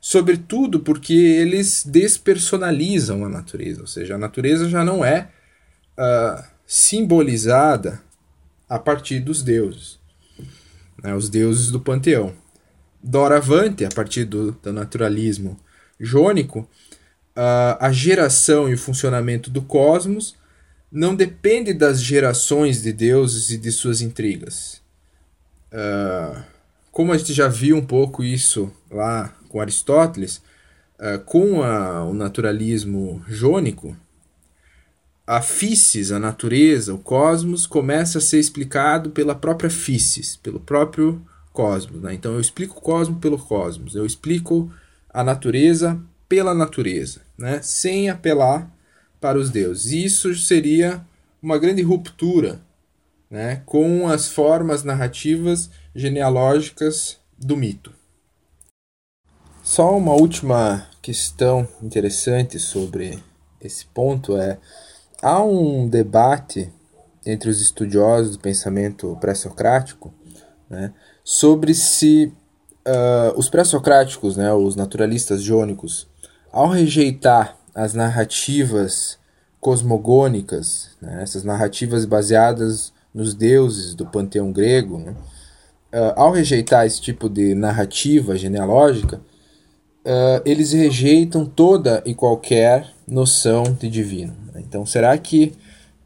[0.00, 5.28] Sobretudo porque eles despersonalizam a natureza, ou seja, a natureza já não é
[5.98, 8.00] uh, simbolizada
[8.68, 9.98] a partir dos deuses,
[11.02, 12.32] né, os deuses do panteão.
[13.02, 15.58] Doravante, a partir do, do naturalismo
[15.98, 16.60] jônico,
[17.36, 20.36] uh, a geração e o funcionamento do cosmos
[20.90, 24.80] não depende das gerações de deuses e de suas intrigas.
[25.72, 26.42] Uh,
[26.90, 30.42] como a gente já viu um pouco isso lá com Aristóteles,
[30.98, 33.96] uh, com a, o naturalismo jônico,
[35.26, 41.24] a físis, a natureza, o cosmos, começa a ser explicado pela própria físis, pelo próprio
[41.52, 42.02] cosmos.
[42.02, 42.14] Né?
[42.14, 44.72] Então eu explico o cosmos pelo cosmos, eu explico
[45.08, 47.60] a natureza pela natureza, né?
[47.62, 48.70] sem apelar
[49.20, 49.92] para os deuses.
[49.92, 51.04] Isso seria
[51.42, 52.60] uma grande ruptura
[53.28, 53.62] né?
[53.66, 57.92] com as formas narrativas genealógicas do mito.
[59.62, 63.22] Só uma última questão interessante sobre
[63.60, 64.58] esse ponto é
[65.22, 66.72] há um debate
[67.24, 70.12] entre os estudiosos do pensamento pré-socrático
[70.68, 70.94] né,
[71.30, 72.32] sobre se
[72.84, 76.08] uh, os pré-socráticos, né, os naturalistas jônicos,
[76.50, 79.16] ao rejeitar as narrativas
[79.60, 85.12] cosmogônicas, né, essas narrativas baseadas nos deuses do panteão grego, né,
[85.94, 93.62] uh, ao rejeitar esse tipo de narrativa genealógica, uh, eles rejeitam toda e qualquer noção
[93.62, 94.36] de divino.
[94.56, 95.52] Então, será que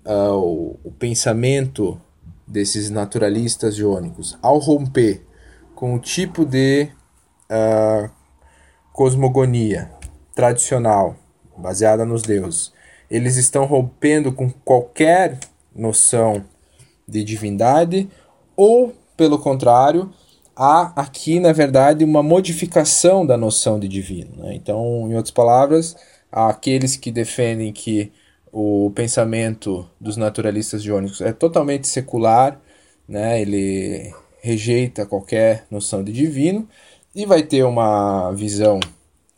[0.07, 1.99] o, o, pensamento
[2.47, 5.25] desses naturalistas jônicos, ao romper
[5.75, 6.89] com o tipo de
[8.93, 9.91] cosmogonia
[10.35, 11.17] tradicional
[11.57, 12.73] baseada nos deuses,
[13.11, 15.39] eles estão rompendo com qualquer
[15.75, 16.45] noção
[17.07, 18.09] de divindade
[18.57, 20.11] ou pelo contrário,
[20.57, 24.43] há aqui, na verdade, uma modificação da noção de divino.
[24.43, 24.55] Né?
[24.55, 25.97] Então, em outras palavras,
[26.31, 28.13] há aqueles que defendem que
[28.57, 32.61] o pensamento dos naturalistas jônicos é totalmente secular,
[33.09, 33.43] né?
[33.43, 36.69] ele rejeita qualquer noção de divino,
[37.13, 38.79] e vai ter uma visão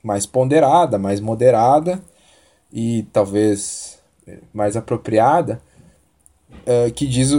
[0.05, 2.03] mais ponderada, mais moderada
[2.71, 3.99] e talvez
[4.53, 5.63] mais apropriada
[6.67, 7.31] uh, que, diz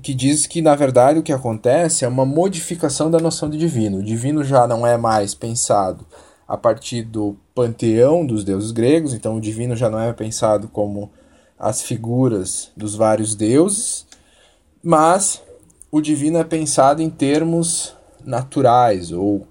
[0.00, 3.98] que diz que, na verdade, o que acontece é uma modificação da noção de divino.
[3.98, 6.06] O divino já não é mais pensado
[6.48, 11.10] a partir do panteão dos deuses gregos, então o divino já não é pensado como
[11.58, 14.06] as figuras dos vários deuses,
[14.82, 15.42] mas
[15.92, 17.94] o divino é pensado em termos
[18.24, 19.46] naturais ou,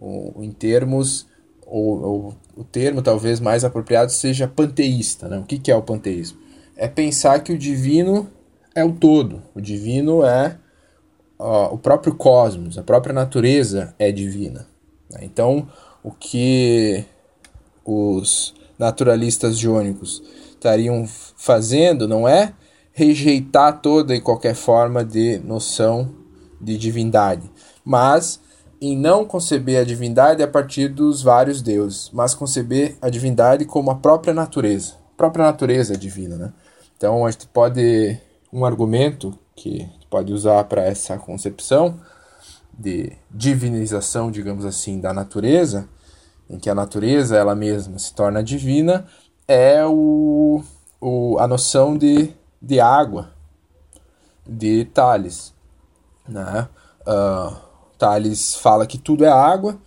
[0.00, 1.26] ou em termos
[1.66, 5.26] ou, ou, o termo talvez mais apropriado seja panteísta.
[5.28, 5.38] Né?
[5.38, 6.38] O que, que é o panteísmo?
[6.76, 8.28] É pensar que o divino
[8.74, 9.42] é o todo.
[9.54, 10.58] O divino é
[11.38, 14.66] ó, o próprio cosmos, a própria natureza é divina.
[15.10, 15.20] Né?
[15.22, 15.66] Então,
[16.02, 17.04] o que
[17.84, 22.52] os naturalistas jônicos estariam fazendo não é
[22.92, 26.14] rejeitar toda e qualquer forma de noção
[26.60, 27.50] de divindade,
[27.84, 28.40] mas
[28.80, 33.90] em não conceber a divindade a partir dos vários deuses, mas conceber a divindade como
[33.90, 34.94] a própria natureza.
[35.14, 36.52] A própria natureza é divina, né?
[36.96, 38.18] Então a gente pode
[38.52, 41.98] um argumento que pode usar para essa concepção
[42.76, 45.88] de divinização, digamos assim, da natureza,
[46.48, 49.06] em que a natureza ela mesma se torna divina,
[49.46, 50.62] é o,
[51.00, 53.32] o, a noção de, de água
[54.46, 55.54] de Tales.
[56.28, 56.68] Né?
[57.06, 57.56] Uh,
[57.98, 59.78] Tales fala que tudo é água,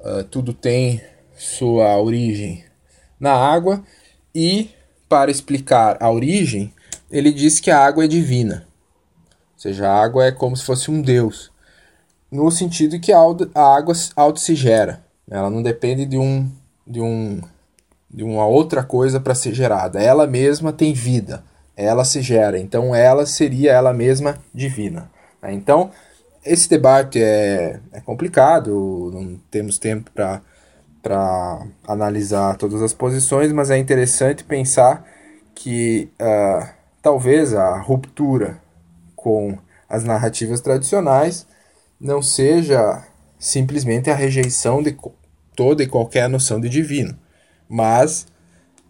[0.00, 1.02] uh, tudo tem
[1.36, 2.64] sua origem
[3.18, 3.82] na água,
[4.34, 4.70] e
[5.08, 6.72] para explicar a origem,
[7.10, 8.66] ele diz que a água é divina.
[9.54, 11.51] Ou seja, a água é como se fosse um deus.
[12.32, 15.04] No sentido que a água auto se gera.
[15.30, 16.50] Ela não depende de um
[16.86, 17.42] de um
[18.10, 20.02] de uma outra coisa para ser gerada.
[20.02, 21.44] Ela mesma tem vida.
[21.76, 22.58] Ela se gera.
[22.58, 25.10] Então ela seria ela mesma divina.
[25.44, 25.90] Então
[26.42, 29.10] esse debate é, é complicado.
[29.12, 30.40] Não temos tempo para
[31.02, 35.04] para analisar todas as posições, mas é interessante pensar
[35.52, 36.68] que uh,
[37.02, 38.60] talvez a ruptura
[39.16, 39.58] com
[39.88, 41.44] as narrativas tradicionais
[42.02, 43.06] não seja
[43.38, 44.96] simplesmente a rejeição de
[45.54, 47.16] toda e qualquer noção de divino,
[47.68, 48.26] mas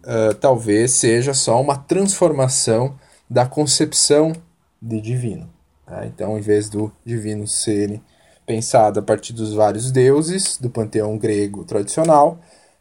[0.03, 2.97] uh, talvez seja só uma transformação
[3.29, 4.33] da concepção
[4.81, 5.47] de divino.
[5.85, 6.07] Tá?
[6.07, 8.01] Então, em vez do divino ser
[8.47, 12.39] pensado a partir dos vários deuses do panteão grego tradicional,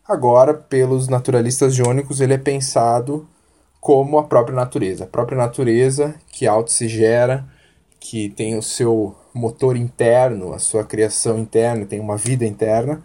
[0.08, 3.28] agora, pelos naturalistas jônicos, ele é pensado
[3.80, 5.04] como a própria natureza.
[5.04, 7.44] A própria natureza que auto se gera,
[8.02, 13.00] que tem o seu motor interno, a sua criação interna, tem uma vida interna,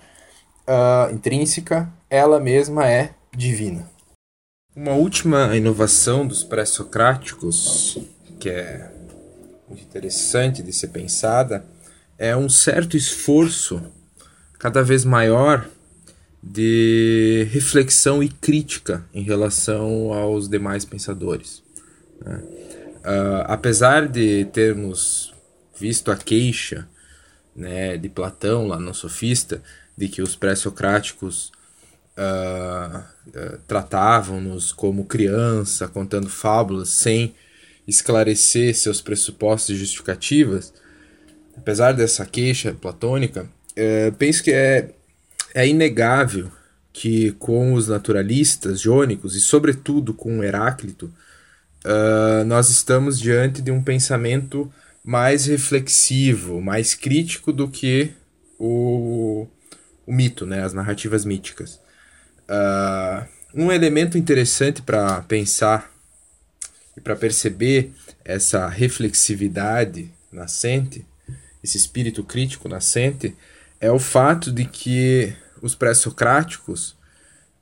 [0.68, 3.88] uh, intrínseca, ela mesma é divina.
[4.76, 8.00] Uma última inovação dos pré-socráticos,
[8.40, 8.92] que é
[9.68, 11.64] muito interessante de ser pensada,
[12.18, 13.82] é um certo esforço
[14.58, 15.70] cada vez maior
[16.42, 21.62] de reflexão e crítica em relação aos demais pensadores.
[22.20, 22.67] Né?
[23.08, 25.34] Uh, apesar de termos
[25.80, 26.86] visto a queixa
[27.56, 29.64] né, de Platão lá no Sofista
[29.98, 31.52] de que os pré-socráticos
[32.18, 37.34] uh, uh, tratavam-nos como criança, contando fábulas sem
[37.88, 40.74] esclarecer seus pressupostos e justificativas,
[41.58, 44.90] apesar dessa queixa platônica, uh, penso que é,
[45.56, 46.52] é inegável
[46.92, 51.12] que com os naturalistas jônicos e sobretudo com Heráclito,
[52.46, 54.72] nós estamos diante de um pensamento
[55.04, 58.12] mais reflexivo, mais crítico do que
[58.60, 59.48] o,
[60.06, 61.80] o mito, né, as narrativas míticas.
[62.50, 65.92] Uh, um elemento interessante para pensar
[66.96, 67.94] e para perceber
[68.26, 71.06] essa reflexividade nascente,
[71.64, 73.36] esse espírito crítico nascente,
[73.80, 76.98] é o fato de que os pré-socráticos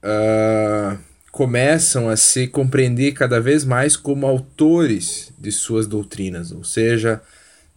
[0.03, 0.97] uh,
[1.35, 7.21] começam a se compreender cada vez mais como autores de suas doutrinas, ou seja,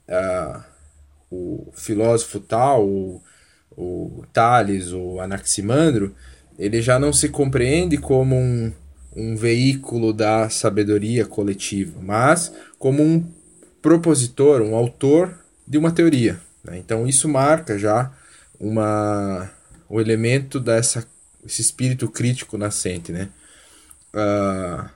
[0.09, 0.63] uh,
[1.29, 3.21] o filósofo tal, o,
[3.77, 6.15] o Tales, o Anaximandro,
[6.57, 8.73] ele já não se compreende como um,
[9.17, 13.27] um veículo da sabedoria coletiva, mas como um
[13.83, 15.37] propositor, um autor
[15.67, 16.41] de uma teoria.
[16.63, 16.79] Né?
[16.79, 18.13] Então isso marca já
[18.61, 19.51] uma,
[19.89, 21.05] o elemento dessa
[21.45, 23.31] esse espírito crítico nascente, né?
[24.15, 24.89] Uh,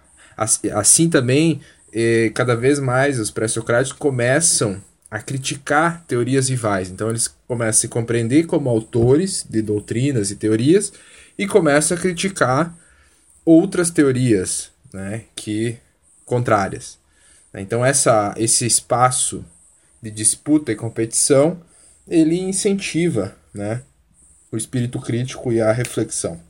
[0.75, 1.61] assim também,
[1.93, 6.91] eh, cada vez mais os pré-socráticos começam a criticar teorias rivais.
[6.91, 10.93] Então eles começam a se compreender como autores de doutrinas e teorias
[11.37, 12.75] e começa a criticar
[13.45, 15.77] outras teorias né, que
[16.25, 16.99] contrárias.
[17.55, 19.45] Então essa, esse espaço
[20.03, 21.61] de disputa e competição
[22.09, 23.83] ele incentiva né,
[24.51, 26.41] o espírito crítico e a reflexão.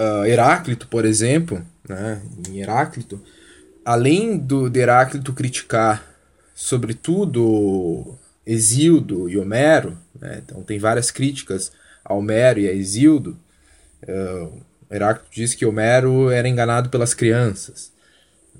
[0.00, 3.20] Uh, Heráclito, por exemplo, né, em Heráclito,
[3.84, 6.04] além do, de Heráclito criticar,
[6.54, 11.70] sobretudo, Exildo e Homero, né, então tem várias críticas
[12.02, 13.38] a Homero e a Exildo,
[14.08, 17.92] Uh, Heráclito diz que Homero era enganado pelas crianças,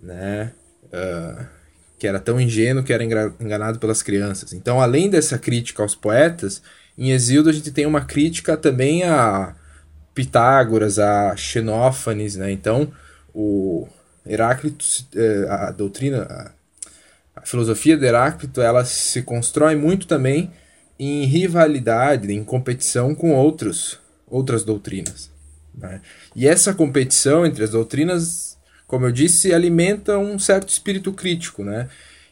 [0.02, 0.52] né?
[0.84, 1.46] Uh,
[1.98, 4.52] que era tão ingênuo que era enganado pelas crianças.
[4.52, 6.62] Então, além dessa crítica aos poetas,
[6.96, 9.54] em Exildo a gente tem uma crítica também a
[10.14, 12.50] Pitágoras, a Xenófanes, né?
[12.50, 12.92] Então,
[13.34, 13.88] o
[14.26, 14.84] Heráclito,
[15.14, 16.52] eh, a doutrina,
[17.34, 20.50] a filosofia de Heráclito, ela se constrói muito também
[20.98, 23.98] em rivalidade, em competição com outros
[24.30, 25.30] outras doutrinas.
[25.74, 26.00] Né?
[26.36, 28.56] E essa competição entre as doutrinas,
[28.86, 31.88] como eu disse, alimenta um certo espírito crítico, né?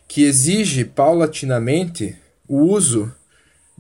[0.07, 2.17] que exige paulatinamente
[2.47, 3.13] o uso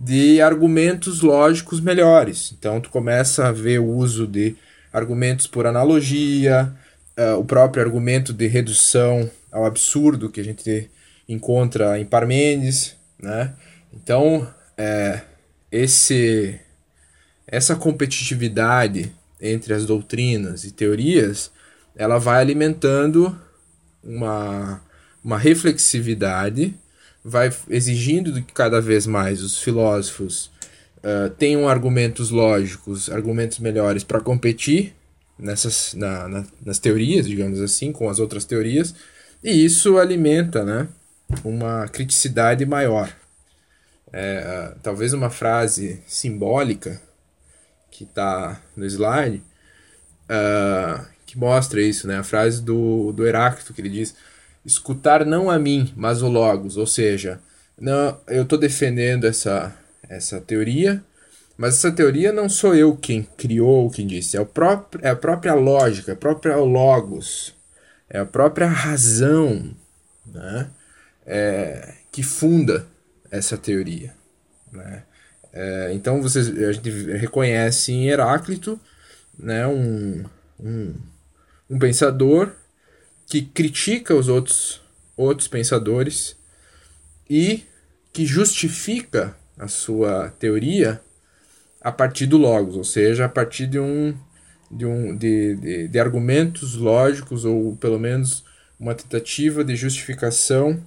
[0.01, 2.55] de argumentos lógicos melhores.
[2.57, 4.55] Então, tu começa a ver o uso de
[4.92, 6.72] argumentos por analogia,
[7.18, 10.88] uh, o próprio argumento de redução ao absurdo que a gente
[11.28, 13.53] encontra em Parmênides, né?
[13.92, 15.20] Então, é,
[15.70, 16.59] esse
[17.46, 21.51] essa competitividade entre as doutrinas e teorias,
[21.96, 23.36] ela vai alimentando
[24.05, 24.82] uma,
[25.24, 26.74] uma reflexividade,
[27.29, 30.51] vai exigindo que cada vez mais os filósofos
[30.99, 34.95] uh, tenham argumentos lógicos, argumentos melhores para competir
[35.39, 38.95] nessas, na, na, nas teorias, digamos assim, com as outras teorias,
[39.45, 40.89] e isso alimenta né,
[41.45, 43.14] uma criticidade maior.
[44.11, 47.01] É, uh, talvez uma frase simbólica
[47.91, 49.43] que está no slide,
[50.24, 52.16] uh, que mostra isso, né?
[52.16, 54.14] A frase do, do Heráclito, que ele diz:
[54.65, 56.77] escutar não a mim, mas o Logos.
[56.77, 57.41] Ou seja,
[57.79, 59.75] não, eu estou defendendo essa,
[60.09, 61.03] essa teoria,
[61.57, 65.17] Mas essa teoria não sou eu quem criou, quem disse, é, o próprio, é a
[65.17, 67.55] própria lógica, é a própria logos,
[68.09, 69.75] é a própria razão
[70.33, 70.71] né?
[71.27, 72.87] É, que funda
[73.31, 74.15] essa teoria.
[74.73, 75.03] Né?
[75.53, 78.81] É, então vocês, a gente reconhece em Heráclito
[79.39, 80.25] né, um,
[80.59, 80.95] um,
[81.71, 82.53] um pensador
[83.29, 84.81] que critica os outros,
[85.16, 86.37] outros pensadores
[87.29, 87.64] e
[88.12, 91.01] que justifica a sua teoria
[91.81, 94.16] a partir do logos, ou seja, a partir de um
[94.70, 98.45] de, um, de, de, de argumentos lógicos ou pelo menos
[98.79, 100.83] uma tentativa de justificação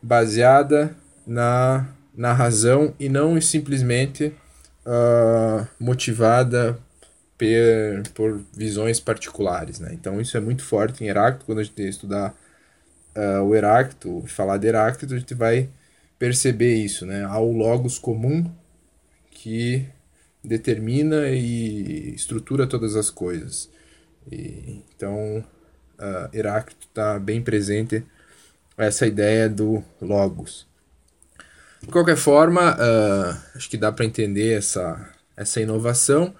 [0.00, 4.32] baseada na, na razão e não simplesmente
[4.86, 6.78] uh, motivada
[7.44, 9.78] per, por visões particulares.
[9.78, 9.90] Né?
[9.92, 12.34] Então isso é muito forte em Heráclito, quando a gente estudar
[13.14, 15.68] uh, o Heráclito, falar de Heráclito, a gente vai
[16.18, 17.24] perceber isso, né?
[17.24, 18.50] Há o logos comum
[19.30, 19.86] que
[20.42, 23.68] determina e estrutura todas as coisas.
[24.30, 25.44] E, então,
[25.98, 28.04] uh, Heráclito está bem presente
[28.78, 30.66] essa ideia do logos.
[31.82, 36.34] De qualquer forma, uh, acho que dá para entender essa, essa inovação.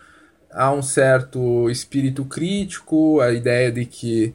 [0.54, 4.32] Há um certo espírito crítico, a ideia de que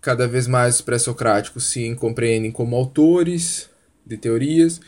[0.00, 3.70] cada vez mais os pré-socráticos se compreendem como autores
[4.04, 4.80] de teorias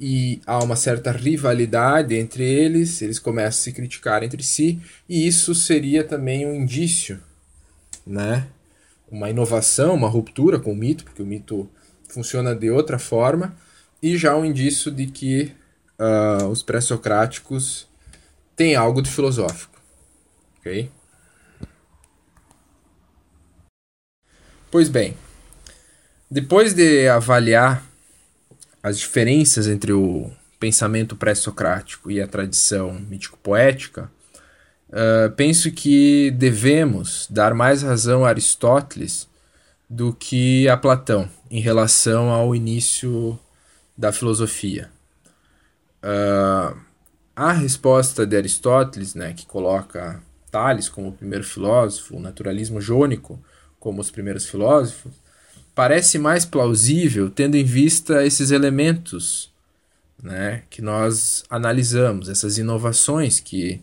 [0.00, 5.26] e há uma certa rivalidade entre eles, eles começam a se criticar entre si, e
[5.26, 7.20] isso seria também um indício,
[8.06, 8.46] né?
[9.10, 11.68] Uma inovação, uma ruptura com o mito, porque o mito
[12.08, 13.56] funciona de outra forma,
[14.00, 15.52] e já um indício de que
[15.98, 17.88] uh, os pré-socráticos
[18.54, 19.77] têm algo de filosófico,
[20.68, 20.90] ok?
[24.70, 25.16] Pois bem,
[26.30, 27.82] depois de avaliar
[28.82, 34.10] as diferenças entre o pensamento pré-socrático e a tradição mítico-poética,
[34.90, 39.26] uh, penso que devemos dar mais razão a Aristóteles
[39.88, 43.38] do que a Platão em relação ao início
[43.96, 44.90] da filosofia.
[46.02, 46.78] Uh,
[47.34, 53.38] a resposta de Aristóteles, né, que coloca Tales como o primeiro filósofo, o naturalismo jônico
[53.78, 55.12] como os primeiros filósofos,
[55.74, 59.52] parece mais plausível tendo em vista esses elementos
[60.22, 63.80] né, que nós analisamos, essas inovações que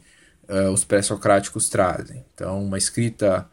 [0.50, 2.26] uh, os pré-socráticos trazem.
[2.34, 3.48] Então, uma escrita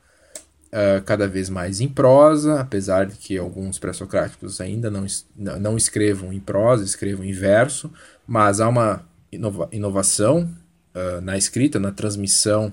[0.72, 5.06] uh, cada vez mais em prosa, apesar de que alguns pré-socráticos ainda não,
[5.36, 7.92] não escrevam em prosa, escrevam em verso,
[8.26, 10.52] mas há uma inova inovação
[10.94, 12.72] uh, na escrita, na transmissão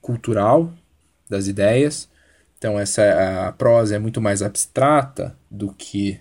[0.00, 0.72] cultural
[1.28, 2.08] das ideias.
[2.58, 6.20] Então essa a prosa é muito mais abstrata do que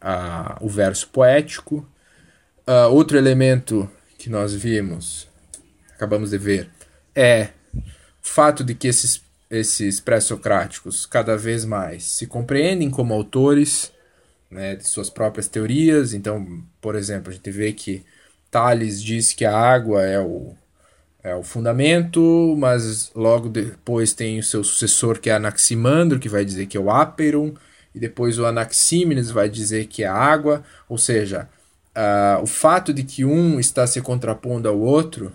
[0.00, 1.86] a, o verso poético.
[2.66, 5.26] Uh, outro elemento que nós vimos,
[5.94, 6.70] acabamos de ver,
[7.14, 7.82] é o
[8.20, 13.92] fato de que esses, esses pré-socráticos cada vez mais se compreendem como autores
[14.50, 16.12] né, de suas próprias teorias.
[16.12, 18.04] Então, por exemplo, a gente vê que
[18.50, 20.54] Tales diz que a água é o,
[21.22, 26.44] é o fundamento, mas logo depois tem o seu sucessor que é Anaximandro, que vai
[26.44, 27.54] dizer que é o Aperon,
[27.94, 31.48] e depois o Anaxímenes vai dizer que é a água, ou seja,
[31.96, 35.32] uh, o fato de que um está se contrapondo ao outro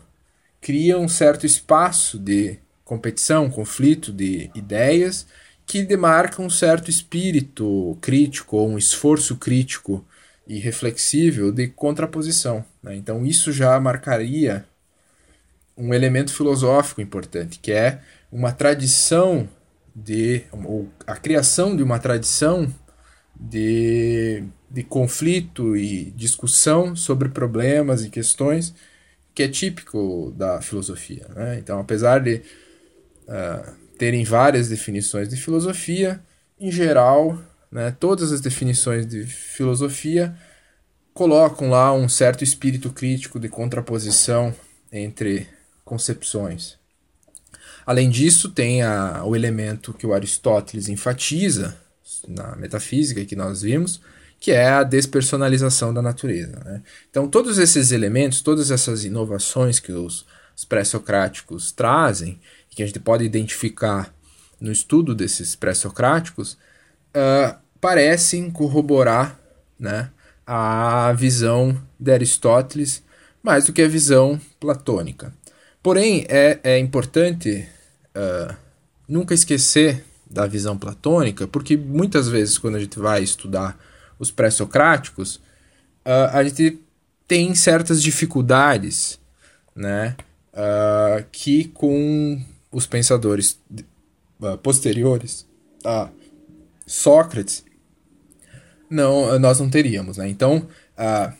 [0.61, 5.27] cria um certo espaço de competição, conflito de ideias
[5.65, 10.05] que demarca um certo espírito crítico ou um esforço crítico
[10.47, 12.63] e reflexível de contraposição.
[12.81, 12.95] Né?
[12.95, 14.65] Então isso já marcaria
[15.77, 17.99] um elemento filosófico importante, que é
[18.31, 19.47] uma tradição
[19.95, 22.73] de ou a criação de uma tradição
[23.39, 28.73] de, de conflito e discussão sobre problemas e questões
[29.33, 31.27] que é típico da filosofia.
[31.35, 31.59] Né?
[31.59, 32.41] Então, apesar de
[33.27, 36.21] uh, terem várias definições de filosofia,
[36.57, 37.37] em geral,
[37.69, 40.33] né, todas as definições de filosofia
[41.13, 44.53] colocam lá um certo espírito crítico de contraposição
[44.91, 45.47] entre
[45.85, 46.77] concepções.
[47.85, 51.77] Além disso, tem a, o elemento que o Aristóteles enfatiza
[52.27, 54.01] na metafísica que nós vimos,
[54.39, 56.59] que é a despersonalização da natureza.
[56.65, 56.81] Né?
[57.09, 60.25] Então, todos esses elementos, todas essas inovações que os,
[60.57, 64.13] os pré-socráticos trazem, que a gente pode identificar
[64.59, 66.53] no estudo desses pré-socráticos,
[67.15, 69.39] uh, parecem corroborar
[69.79, 70.09] né,
[70.45, 73.03] a visão de Aristóteles
[73.41, 75.31] mais do que a visão platônica.
[75.85, 77.63] Porém, é, é importante
[78.17, 78.55] uh,
[79.07, 83.77] nunca esquecer da visão platônica, porque muitas vezes, quando a gente vai estudar
[84.17, 85.35] os pré-socráticos,
[86.03, 86.81] uh, a gente
[87.27, 89.19] tem certas dificuldades
[89.75, 90.15] né,
[90.53, 93.59] uh, que com os pensadores
[94.41, 95.45] uh, posteriores
[95.83, 96.09] a
[96.87, 97.63] Sócrates
[98.89, 100.27] não nós não teríamos, né?
[100.27, 100.67] Então
[100.97, 101.31] a,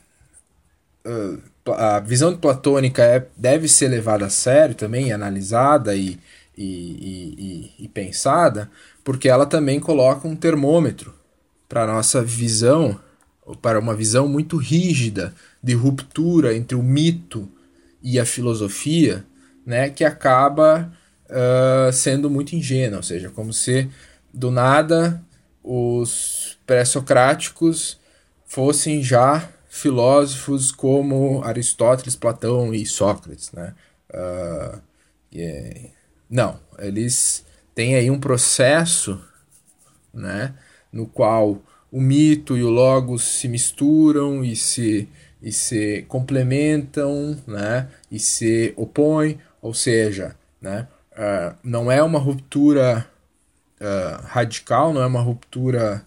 [1.68, 6.20] a visão platônica é, deve ser levada a sério também, analisada e,
[6.58, 8.70] e, e, e pensada,
[9.04, 11.14] porque ela também coloca um termômetro
[11.68, 13.00] para nossa visão,
[13.62, 17.50] para uma visão muito rígida de ruptura entre o mito
[18.02, 19.26] e a filosofia,
[19.66, 20.92] né, que acaba
[21.28, 23.90] uh, sendo muito ingênua, ou seja, como se
[24.32, 25.24] do nada
[25.64, 28.00] os pré-socráticos
[28.46, 33.76] fossem já filósofos como Aristóteles, Platão e Sócrates, né?
[34.10, 34.82] Uh,
[35.34, 35.90] yeah.
[36.30, 37.46] Não, eles
[37.76, 39.22] têm aí um processo,
[40.14, 40.56] né,
[40.92, 41.62] no qual
[41.92, 45.10] o mito e o logos se misturam e se
[45.42, 53.06] e se complementam, né, e se opõem, ou seja, né, uh, não é uma ruptura
[53.80, 56.04] uh, radical, não é uma ruptura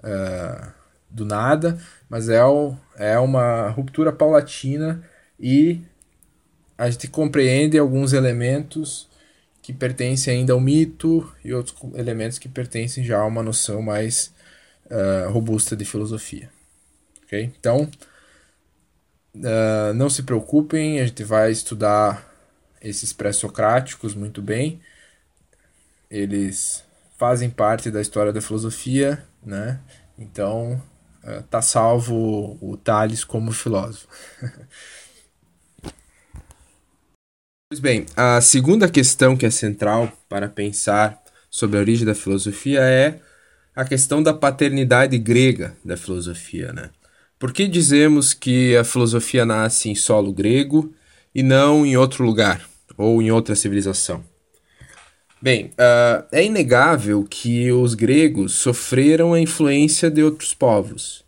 [0.00, 0.72] uh,
[1.08, 1.78] do nada,
[2.10, 5.02] mas é, o, é uma ruptura paulatina
[5.38, 5.80] e
[6.76, 9.08] a gente compreende alguns elementos
[9.60, 14.32] que pertencem ainda ao mito e outros elementos que pertencem já a uma noção mais
[15.30, 16.50] robusta de filosofia.
[17.24, 17.44] Okay?
[17.44, 17.88] Então,
[19.34, 22.30] Uh, não se preocupem, a gente vai estudar
[22.82, 24.80] esses pré-socráticos muito bem.
[26.10, 26.84] Eles
[27.16, 29.80] fazem parte da história da filosofia, né?
[30.18, 30.91] Então, uh,
[31.50, 34.08] tá salvo o Tales como filósofo.
[37.70, 42.80] pois bem, a segunda questão que é central para pensar sobre a origem da filosofia
[42.80, 43.20] é
[43.74, 46.90] a questão da paternidade grega da filosofia, né?
[47.38, 50.94] Por que dizemos que a filosofia nasce em solo grego
[51.34, 54.31] e não em outro lugar ou em outra civilização?
[55.42, 61.24] Bem, uh, é inegável que os gregos sofreram a influência de outros povos.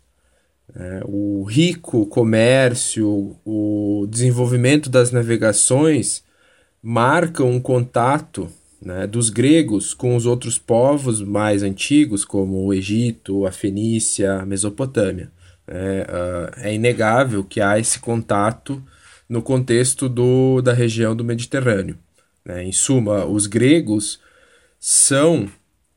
[0.73, 6.23] É, o rico comércio, o desenvolvimento das navegações
[6.81, 8.49] marcam um contato
[8.81, 14.45] né, dos gregos com os outros povos mais antigos, como o Egito, a Fenícia, a
[14.45, 15.29] Mesopotâmia.
[15.67, 18.81] É, uh, é inegável que há esse contato
[19.27, 21.97] no contexto do, da região do Mediterrâneo.
[22.45, 22.63] Né?
[22.63, 24.19] Em suma, os gregos
[24.79, 25.49] são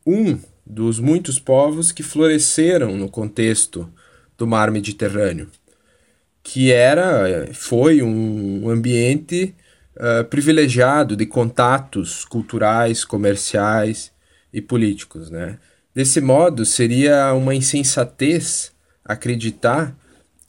[0.07, 3.93] um dos muitos povos que floresceram no contexto
[4.37, 5.49] do mar Mediterrâneo,
[6.43, 9.55] que era foi um ambiente
[9.97, 14.13] uh, privilegiado de contatos culturais, comerciais
[14.53, 15.31] e políticos.
[15.31, 15.59] Né?
[15.95, 18.73] Desse modo, seria uma insensatez
[19.05, 19.97] acreditar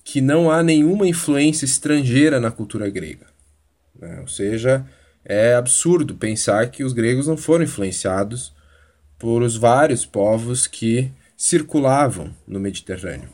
[0.03, 3.27] que não há nenhuma influência estrangeira na cultura grega.
[3.99, 4.19] Né?
[4.21, 4.85] Ou seja,
[5.29, 8.51] é absurdo pensar que os gregos não foram influenciados
[9.19, 13.29] por os vários povos que circulavam no Mediterrâneo.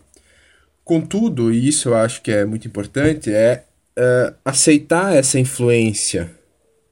[0.83, 3.63] Contudo, e isso eu acho que é muito importante, é
[3.97, 6.35] uh, aceitar essa influência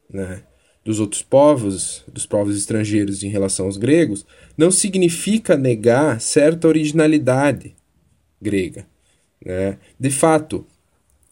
[0.09, 0.41] né,
[0.85, 4.25] dos outros povos, dos povos estrangeiros em relação aos gregos,
[4.57, 7.75] não significa negar certa originalidade
[8.41, 8.85] grega.
[9.45, 9.77] Né?
[9.99, 10.65] De fato,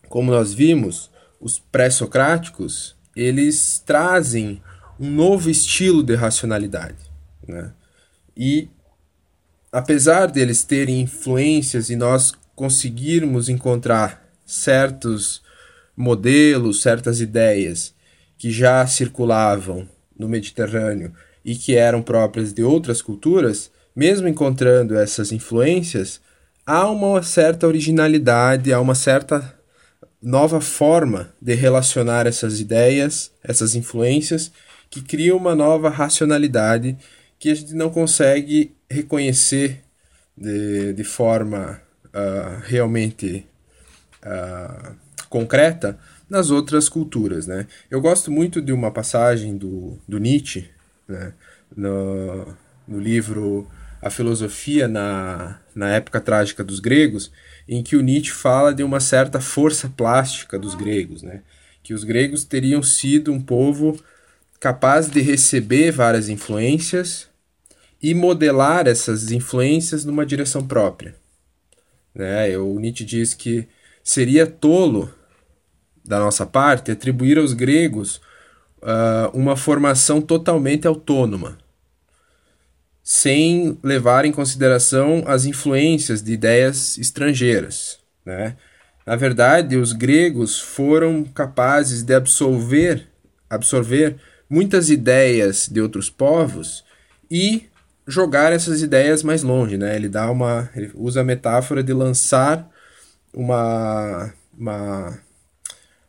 [0.10, 1.10] como nós vimos,
[1.40, 4.62] os pré-socráticos eles trazem
[5.00, 7.12] um novo estilo de racionalidade.
[7.48, 7.72] Né?
[8.36, 8.70] E
[9.72, 15.42] apesar deles terem influências e nós conseguirmos encontrar certos
[15.96, 17.94] modelos, certas ideias
[18.38, 19.88] que já circulavam
[20.18, 26.22] no Mediterrâneo e que eram próprias de outras culturas, mesmo encontrando essas influências,
[26.66, 29.56] há uma certa originalidade, há uma certa
[30.22, 34.52] nova forma de relacionar essas ideias, essas influências,
[34.90, 36.98] que cria uma nova racionalidade
[37.40, 39.82] que a gente não consegue reconhecer
[40.38, 43.46] de, de forma uh, realmente
[44.24, 44.96] uh,
[45.30, 45.98] concreta
[46.30, 47.48] nas outras culturas.
[47.48, 47.66] Né?
[47.90, 50.70] Eu gosto muito de uma passagem do, do Nietzsche
[51.08, 51.34] né?
[51.76, 52.56] no,
[52.88, 53.68] no livro
[54.02, 57.32] a filosofia na, na época trágica dos gregos,
[57.72, 61.42] em que o Nietzsche fala de uma certa força plástica dos gregos, né?
[61.82, 63.98] que os gregos teriam sido um povo
[64.60, 67.30] capaz de receber várias influências
[68.04, 71.16] e modelar essas influências numa direção própria.
[72.14, 72.58] Né?
[72.58, 73.70] O Nietzsche diz que
[74.04, 75.10] seria tolo
[76.04, 78.18] da nossa parte atribuir aos gregos
[78.82, 81.58] uh, uma formação totalmente autônoma,
[83.14, 88.00] sem levar em consideração as influências de ideias estrangeiras.
[88.26, 88.56] Né?
[89.06, 93.06] Na verdade, os gregos foram capazes de absorver,
[93.50, 94.16] absorver
[94.50, 96.86] muitas ideias de outros povos
[97.30, 97.66] e
[98.08, 99.94] jogar essas ideias mais longe, né?
[99.94, 102.66] Ele dá uma, ele usa a metáfora de lançar
[103.34, 105.20] uma, uma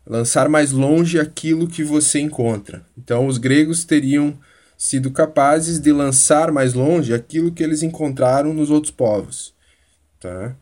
[0.07, 2.86] lançar mais longe aquilo que você encontra.
[2.96, 4.38] Então, os gregos teriam
[4.82, 9.54] sido capazes de lançar mais longe aquilo que eles encontraram nos outros povos,
[10.18, 10.56] tá?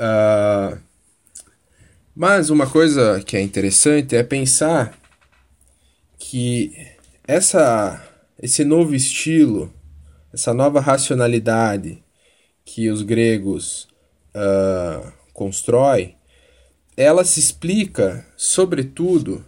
[0.00, 0.80] Uh,
[2.16, 4.98] mas uma coisa que é interessante é pensar
[6.18, 6.72] que
[7.26, 8.02] essa,
[8.42, 9.70] esse novo estilo,
[10.32, 12.02] essa nova racionalidade
[12.64, 13.86] que os gregos
[14.34, 16.16] uh, constroem,
[16.96, 19.44] ela se explica, sobretudo,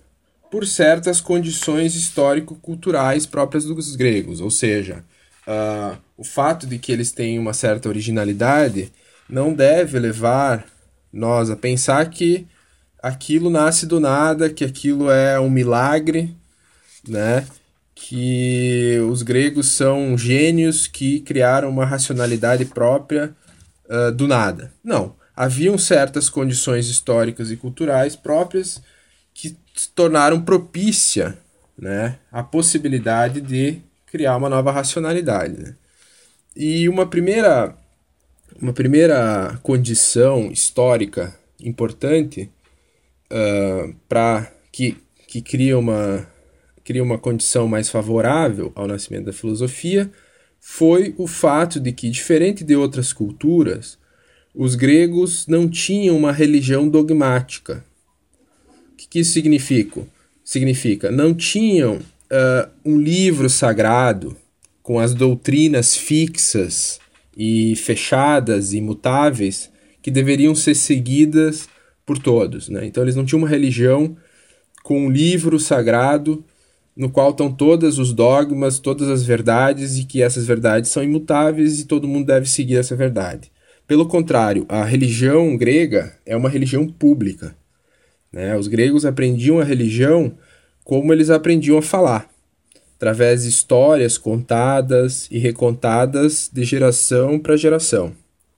[0.50, 5.04] por certas condições histórico-culturais próprias dos gregos, ou seja,
[5.46, 8.92] uh, o fato de que eles têm uma certa originalidade
[9.28, 10.66] não deve levar
[11.12, 12.46] nós a pensar que
[13.02, 16.34] aquilo nasce do nada, que aquilo é um milagre,
[17.08, 17.46] né?
[17.94, 23.34] Que os gregos são gênios que criaram uma racionalidade própria
[23.88, 24.72] uh, do nada.
[24.82, 28.82] Não haviam certas condições históricas e culturais próprias
[29.32, 29.56] que
[29.88, 31.38] tornaram propícia
[31.78, 35.60] né, a possibilidade de criar uma nova racionalidade.
[35.60, 35.74] Né?
[36.54, 37.74] E uma primeira,
[38.60, 42.50] uma primeira condição histórica importante
[43.30, 46.26] uh, ah, para que, que cria uma,
[46.84, 50.10] cria uma condição mais favorável ao nascimento da filosofia
[50.60, 53.98] foi o fato de que, diferente de outras culturas,
[54.54, 57.84] os gregos não tinham uma religião dogmática.
[59.10, 60.02] Que, isso significa?
[60.44, 61.10] significa?
[61.10, 64.36] Não tinham uh, um livro sagrado
[64.82, 66.98] com as doutrinas fixas
[67.36, 69.70] e fechadas e imutáveis
[70.02, 71.68] que deveriam ser seguidas
[72.04, 72.68] por todos.
[72.68, 72.86] Né?
[72.86, 74.16] Então eles não tinham uma religião
[74.82, 76.44] com um livro sagrado
[76.96, 81.80] no qual estão todos os dogmas, todas as verdades e que essas verdades são imutáveis
[81.80, 83.52] e todo mundo deve seguir essa verdade.
[83.86, 87.56] Pelo contrário, a religião grega é uma religião pública.
[88.32, 88.56] Né?
[88.56, 90.36] Os gregos aprendiam a religião
[90.84, 92.28] como eles aprendiam a falar,
[92.96, 98.12] através de histórias contadas e recontadas de geração para geração.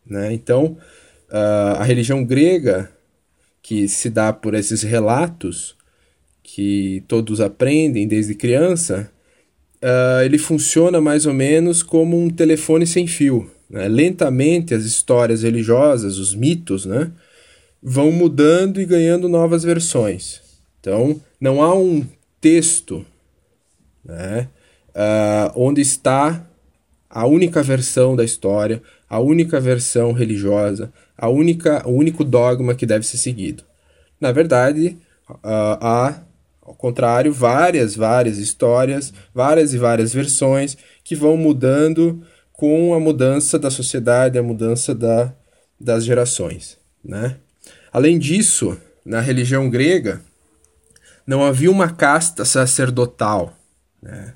[0.06, 0.32] Né?
[0.32, 0.76] Então,
[1.30, 2.90] a religião grega,
[3.62, 5.76] que se dá por esses relatos
[6.42, 9.10] que todos aprendem desde criança,
[10.24, 13.50] ele funciona mais ou menos como um telefone sem fio.
[13.70, 13.88] Né?
[13.88, 17.10] Lentamente as histórias religiosas, os mitos, né,
[17.82, 20.40] vão mudando e ganhando novas versões.
[20.80, 22.06] Então, não há um
[22.40, 23.04] texto
[24.04, 24.48] né,
[24.90, 26.46] uh, onde está
[27.10, 32.86] a única versão da história, a única versão religiosa, a única, o único dogma que
[32.86, 33.64] deve ser seguido.
[34.20, 34.96] Na verdade,
[35.28, 36.22] uh, há,
[36.62, 42.22] ao contrário, várias, várias histórias, várias e várias versões que vão mudando
[42.52, 45.34] com a mudança da sociedade, a mudança da,
[45.78, 46.78] das gerações.
[47.04, 47.36] Né?
[47.92, 50.22] Além disso, na religião grega,
[51.26, 53.56] não havia uma casta sacerdotal,
[54.02, 54.34] né?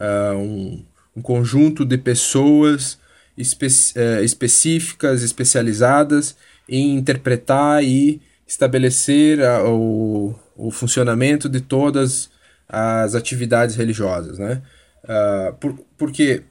[0.00, 2.98] Uh, um, um, conjunto de pessoas
[3.36, 6.36] espe uh, específicas, especializadas
[6.68, 12.30] em interpretar e estabelecer a, o, o funcionamento de todas
[12.68, 14.38] as atividades religiosas.
[14.38, 14.62] Né?
[15.04, 16.44] Uh, por, porque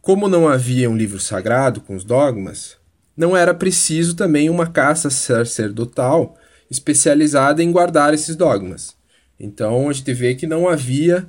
[0.00, 2.76] como não havia um livro sagrado com os dogmas,
[3.16, 6.36] não era preciso também uma caça sacerdotal
[6.70, 8.94] especializada em guardar esses dogmas.
[9.38, 11.26] Então a gente vê que não havia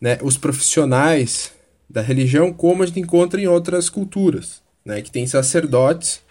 [0.00, 1.52] né, os profissionais
[1.88, 6.22] da religião como a gente encontra em outras culturas, né, que tem sacerdotes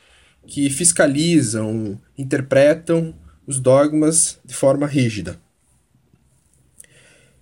[0.45, 3.13] que fiscalizam, interpretam
[3.45, 5.39] os dogmas de forma rígida.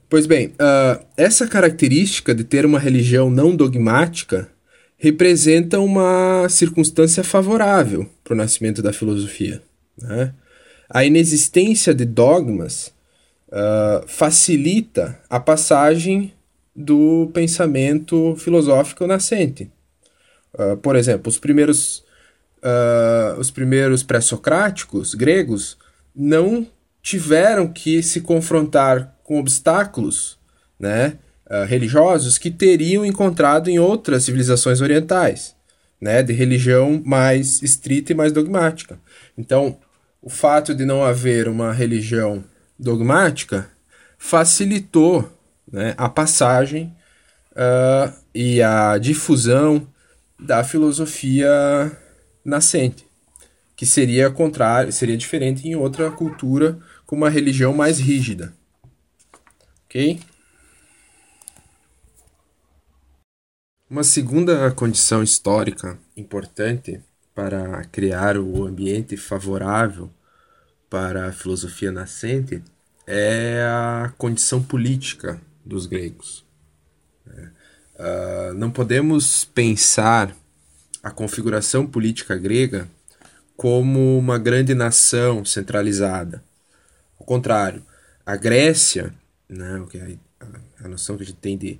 [0.09, 4.49] Pois bem, uh, essa característica de ter uma religião não dogmática
[4.97, 9.61] representa uma circunstância favorável para o nascimento da filosofia.
[9.97, 10.33] Né?
[10.89, 12.91] A inexistência de dogmas
[13.49, 16.33] uh, facilita a passagem
[16.75, 19.71] do pensamento filosófico nascente.
[20.53, 21.99] Uh, por exemplo, os primeiros,
[22.63, 25.77] uh, os primeiros pré-socráticos gregos
[26.15, 26.65] não
[27.01, 30.37] tiveram que se confrontar com obstáculos
[30.79, 31.17] né,
[31.49, 35.55] uh, religiosos que teriam encontrado em outras civilizações orientais,
[35.99, 38.99] né, de religião mais estrita e mais dogmática.
[39.37, 39.77] Então,
[40.21, 42.43] o fato de não haver uma religião
[42.77, 43.69] dogmática
[44.17, 45.31] facilitou
[45.71, 46.93] né, a passagem
[47.51, 49.87] uh, e a difusão
[50.39, 51.49] da filosofia
[52.43, 53.05] nascente.
[53.75, 58.53] que seria contrário, seria diferente em outra cultura com uma religião mais rígida.
[59.85, 60.19] OK?
[63.89, 66.99] Uma segunda condição histórica importante
[67.33, 70.09] para criar o ambiente favorável
[70.89, 72.61] para a filosofia nascente
[73.07, 76.45] é a condição política dos gregos.
[77.25, 80.35] Uh, não podemos pensar
[81.01, 82.89] a configuração política grega
[83.55, 86.43] como uma grande nação centralizada.
[87.17, 87.81] Ao contrário,
[88.25, 89.13] a Grécia,
[89.47, 89.81] né,
[90.41, 91.79] a, a noção que a gente tem de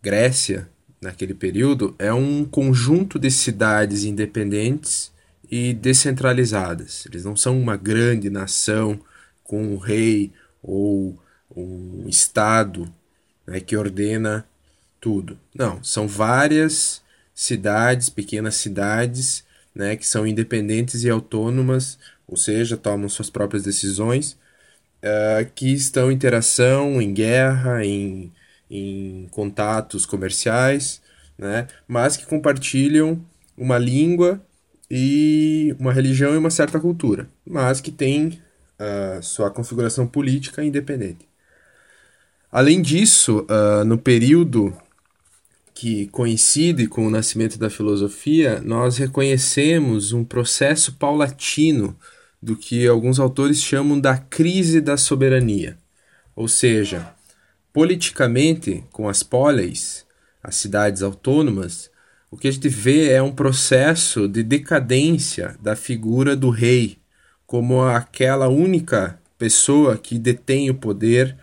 [0.00, 0.68] Grécia
[1.00, 5.12] naquele período é um conjunto de cidades independentes
[5.50, 7.06] e descentralizadas.
[7.06, 9.00] Eles não são uma grande nação
[9.42, 10.32] com um rei
[10.62, 11.18] ou
[11.56, 12.92] um estado
[13.46, 14.46] né, que ordena
[15.00, 15.38] tudo.
[15.54, 17.02] Não, são várias
[17.34, 19.44] cidades, pequenas cidades,
[19.74, 24.32] né, que são independentes e autônomas, ou seja, tomam suas próprias decisões,
[25.02, 28.32] uh, que estão em interação, em guerra, em,
[28.70, 31.00] em contatos comerciais,
[31.36, 33.20] né, mas que compartilham
[33.56, 34.40] uma língua
[34.90, 38.40] e uma religião e uma certa cultura, mas que têm
[38.78, 41.28] uh, sua configuração política independente.
[42.50, 44.74] Além disso, uh, no período
[45.74, 51.96] que coincide com o nascimento da filosofia, nós reconhecemos um processo paulatino
[52.42, 55.78] do que alguns autores chamam da crise da soberania.
[56.34, 57.12] Ou seja,
[57.72, 60.06] politicamente, com as poleis,
[60.42, 61.90] as cidades autônomas,
[62.30, 66.98] o que a gente vê é um processo de decadência da figura do rei
[67.48, 71.34] como aquela única pessoa que detém o poder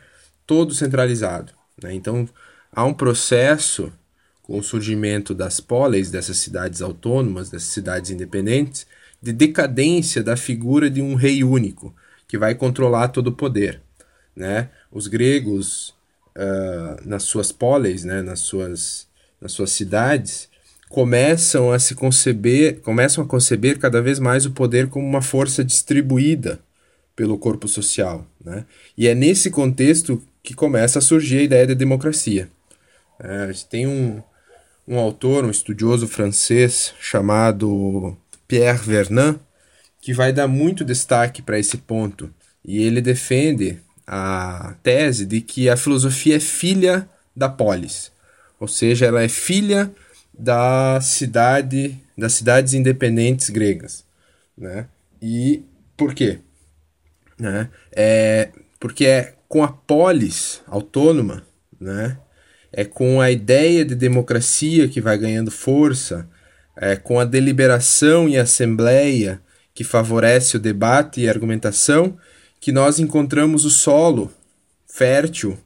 [0.46, 1.52] todo centralizado.
[1.82, 1.96] Né?
[1.96, 2.30] Então,
[2.72, 3.92] há um processo
[4.44, 8.86] com o surgimento das poleis, dessas cidades autônomas, dessas cidades independentes,
[9.20, 11.92] de decadência da figura de um rei único,
[12.28, 13.82] que vai controlar todo o poder.
[14.36, 14.70] Né?
[14.92, 15.95] Os gregos,
[16.38, 18.22] uh, nas suas poleis, né?
[18.22, 19.08] nas, suas,
[19.40, 20.50] nas suas cidades,
[20.90, 25.64] começam a se conceber, começam a conceber cada vez mais o poder como uma força
[25.64, 26.60] distribuída
[27.16, 28.66] pelo corpo social, né?
[28.98, 32.50] E é nesse contexto que começa a surgir a ideia de democracia.
[33.20, 34.22] É, gente tem um,
[34.88, 38.18] um autor, um estudioso francês chamado
[38.48, 39.40] Pierre Vernant,
[40.02, 42.30] que vai dar muito destaque para esse ponto.
[42.64, 48.12] E ele defende a tese de que a filosofia é filha da polis,
[48.60, 49.92] ou seja, ela é filha
[50.38, 54.06] da cidade, das cidades independentes gregas,
[54.58, 54.88] né?
[55.22, 55.64] E
[55.98, 56.40] por quê?
[57.38, 57.70] Né?
[57.92, 58.50] É
[58.80, 61.44] porque é com a polis autônoma,
[61.80, 62.18] né?
[62.72, 66.28] É com a ideia de democracia que vai ganhando força,
[66.76, 69.42] é com a deliberação e assembleia
[69.74, 72.18] que favorece o debate e a argumentação
[72.60, 74.32] que nós encontramos o solo
[74.88, 75.58] fértil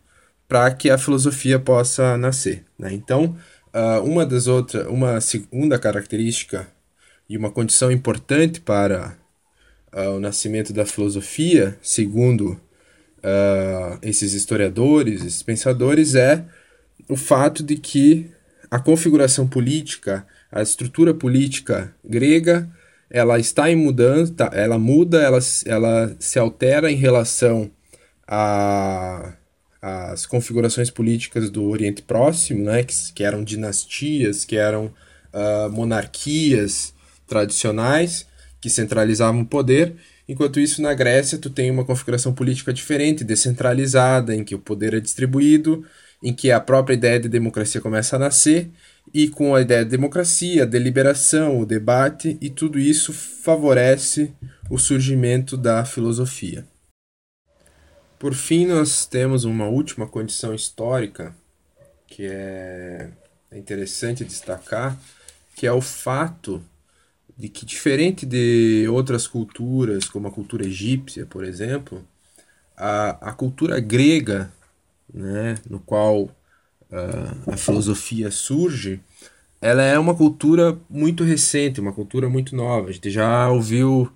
[0.47, 2.65] para que a filosofia possa nascer.
[2.77, 2.91] Né?
[2.93, 3.37] Então,
[3.73, 6.67] uh, uma das outras, uma segunda característica
[7.29, 9.15] e uma condição importante para
[9.93, 12.59] uh, o nascimento da filosofia, segundo
[13.19, 16.43] uh, esses historiadores, esses pensadores, é
[17.07, 18.31] o fato de que
[18.71, 22.69] a configuração política, a estrutura política grega,
[23.09, 27.71] ela está em mudança, ela muda, ela, ela se altera em relação
[29.81, 34.93] as configurações políticas do Oriente Próximo, né, que, que eram dinastias, que eram
[35.33, 36.93] uh, monarquias
[37.25, 38.27] tradicionais,
[38.61, 39.95] que centralizavam o poder,
[40.29, 44.93] Enquanto isso, na Grécia, tu tem uma configuração política diferente, descentralizada, em que o poder
[44.93, 45.83] é distribuído,
[46.21, 48.69] em que a própria ideia de democracia começa a nascer,
[49.13, 54.33] e com a ideia de democracia, deliberação, o debate, e tudo isso favorece
[54.69, 56.65] o surgimento da filosofia.
[58.17, 61.33] Por fim, nós temos uma última condição histórica
[62.05, 63.09] que é
[63.53, 64.99] interessante destacar,
[65.55, 66.61] que é o fato
[67.37, 72.05] de que, diferente de outras culturas, como a cultura egípcia, por exemplo,
[72.75, 74.51] a, a cultura grega,
[75.13, 76.29] né, no qual
[76.91, 79.01] uh, a filosofia surge,
[79.61, 82.89] ela é uma cultura muito recente, uma cultura muito nova.
[82.89, 84.11] A gente já ouviu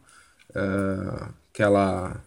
[0.49, 2.21] uh, aquela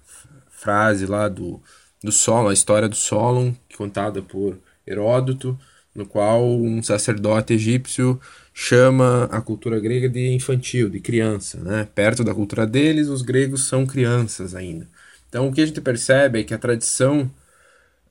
[0.51, 1.61] frase lá do,
[2.03, 5.59] do Solon, a história do Solon, contada por Heródoto,
[5.95, 8.21] no qual um sacerdote egípcio
[8.53, 11.59] chama a cultura grega de infantil, de criança.
[11.59, 11.89] Né?
[11.95, 14.87] Perto da cultura deles, os gregos são crianças ainda.
[15.29, 17.31] Então, o que a gente percebe é que a tradição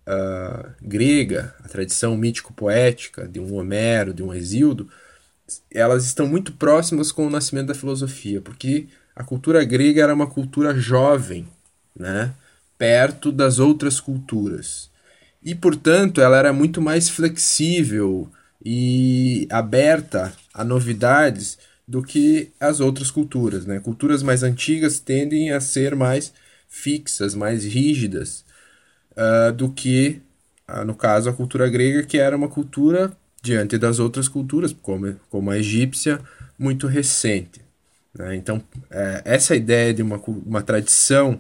[0.08, 4.90] uh, grega, a tradição mítico-poética de um Homero, de um Exíodo,
[5.72, 10.28] elas estão muito próximas com o nascimento da filosofia, porque a cultura grega era uma
[10.28, 11.48] cultura jovem,
[11.96, 12.34] né?
[12.78, 14.90] perto das outras culturas.
[15.44, 18.30] E, portanto, ela era muito mais flexível
[18.64, 23.66] e aberta a novidades do que as outras culturas.
[23.66, 23.80] Né?
[23.80, 26.34] Culturas mais antigas tendem a ser mais
[26.68, 28.45] fixas, mais rígidas
[29.18, 30.22] uh, do que,
[30.70, 33.12] uh, no caso, a cultura grega, que era uma cultura,
[33.42, 36.20] diante das outras culturas, como, como a egípcia,
[36.58, 37.62] muito recente.
[38.14, 38.36] Né?
[38.36, 41.40] Então, é, essa ideia de uma, uma tradição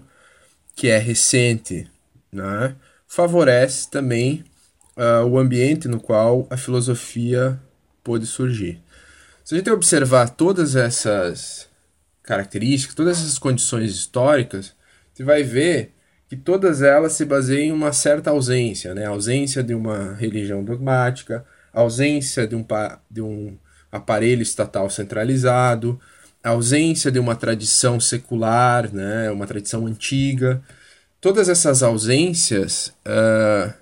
[0.76, 1.90] que é recente
[2.32, 2.76] né?
[3.08, 4.44] favorece também
[4.98, 7.60] uh, o ambiente no qual a filosofia
[8.04, 8.82] pôde surgir.
[9.44, 11.70] Se a gente observar todas essas
[12.24, 14.76] características, todas essas condições históricas,
[15.14, 15.95] você vai ver
[16.28, 19.06] que todas elas se baseiam em uma certa ausência, né?
[19.06, 22.66] Ausência de uma religião dogmática, ausência de um,
[23.10, 23.58] de um
[23.92, 26.00] aparelho estatal centralizado,
[26.44, 29.30] ausência de uma tradição secular, né?
[29.30, 30.62] Uma tradição antiga.
[31.22, 33.74] Todas essas ausências uh,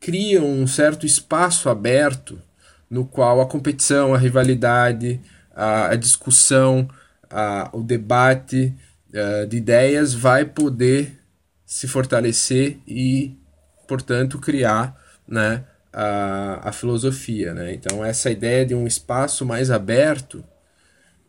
[0.00, 2.40] criam um certo espaço aberto
[2.88, 5.20] no qual a competição, a rivalidade,
[5.54, 6.88] a, a discussão,
[7.28, 8.72] a, o debate
[9.10, 11.17] uh, de ideias vai poder
[11.68, 13.36] se fortalecer e,
[13.86, 14.98] portanto, criar
[15.28, 17.52] né, a, a filosofia.
[17.52, 17.74] Né?
[17.74, 20.42] Então, essa ideia de um espaço mais aberto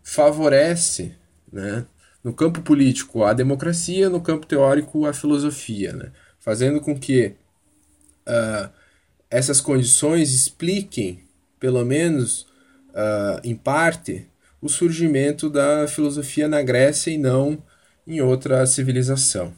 [0.01, 1.13] favorece,
[1.51, 1.85] né,
[2.23, 6.11] no campo político, a democracia, no campo teórico, a filosofia, né?
[6.39, 7.35] fazendo com que
[8.25, 8.69] uh,
[9.29, 11.21] essas condições expliquem,
[11.59, 12.43] pelo menos
[12.91, 14.25] uh, em parte,
[14.61, 17.61] o surgimento da filosofia na Grécia e não
[18.07, 19.53] em outra civilização.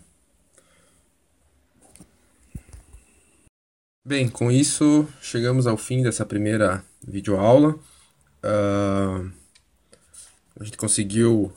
[4.03, 7.75] Bem, com isso chegamos ao fim dessa primeira videoaula.
[8.43, 9.31] Uh,
[10.59, 11.53] a gente conseguiu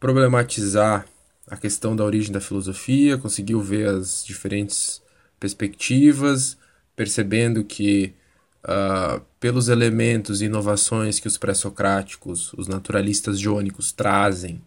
[0.00, 1.06] problematizar
[1.46, 5.00] a questão da origem da filosofia, conseguiu ver as diferentes
[5.38, 6.58] perspectivas,
[6.96, 8.12] percebendo que
[8.64, 14.60] uh, pelos elementos e inovações que os pré-socráticos, os naturalistas jônicos trazem,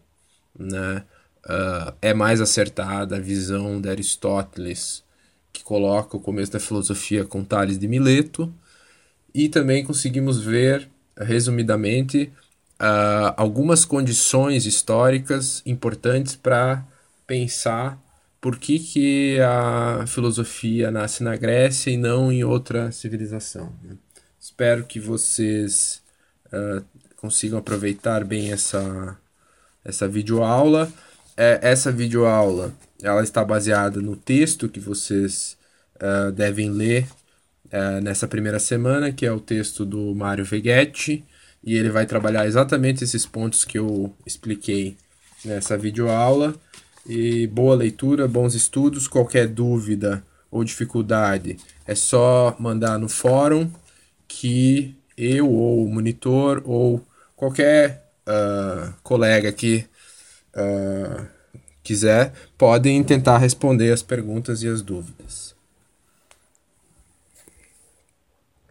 [0.58, 1.04] né,
[1.46, 5.04] uh, é mais acertada a visão de Aristóteles
[5.52, 8.54] que coloca o começo da filosofia com Tales de Mileto,
[9.34, 12.32] e também conseguimos ver, resumidamente,
[12.82, 16.86] uh, algumas condições históricas importantes para
[17.26, 18.02] pensar
[18.42, 23.72] por que, que a filosofia nasce na Grécia e não em outra civilização.
[23.84, 23.96] Né?
[24.40, 26.02] Espero que vocês
[26.48, 26.84] uh,
[27.16, 29.16] consigam aproveitar bem essa,
[29.86, 30.92] essa videoaula.
[31.38, 32.74] É, essa videoaula
[33.04, 35.58] ela está baseada no texto que vocês
[35.96, 37.08] uh, devem ler
[37.66, 41.26] uh, nessa primeira semana, que é o texto do Mário Veghetti,
[41.64, 44.98] e ele vai trabalhar exatamente esses pontos que eu expliquei
[45.46, 46.56] nessa videoaula.
[47.06, 49.08] E boa leitura, bons estudos.
[49.08, 53.72] Qualquer dúvida ou dificuldade é só mandar no fórum
[54.28, 59.86] que eu ou o monitor ou qualquer uh, colega que
[60.56, 61.41] uh,
[61.92, 65.51] quiser podem tentar responder as perguntas e as dúvidas.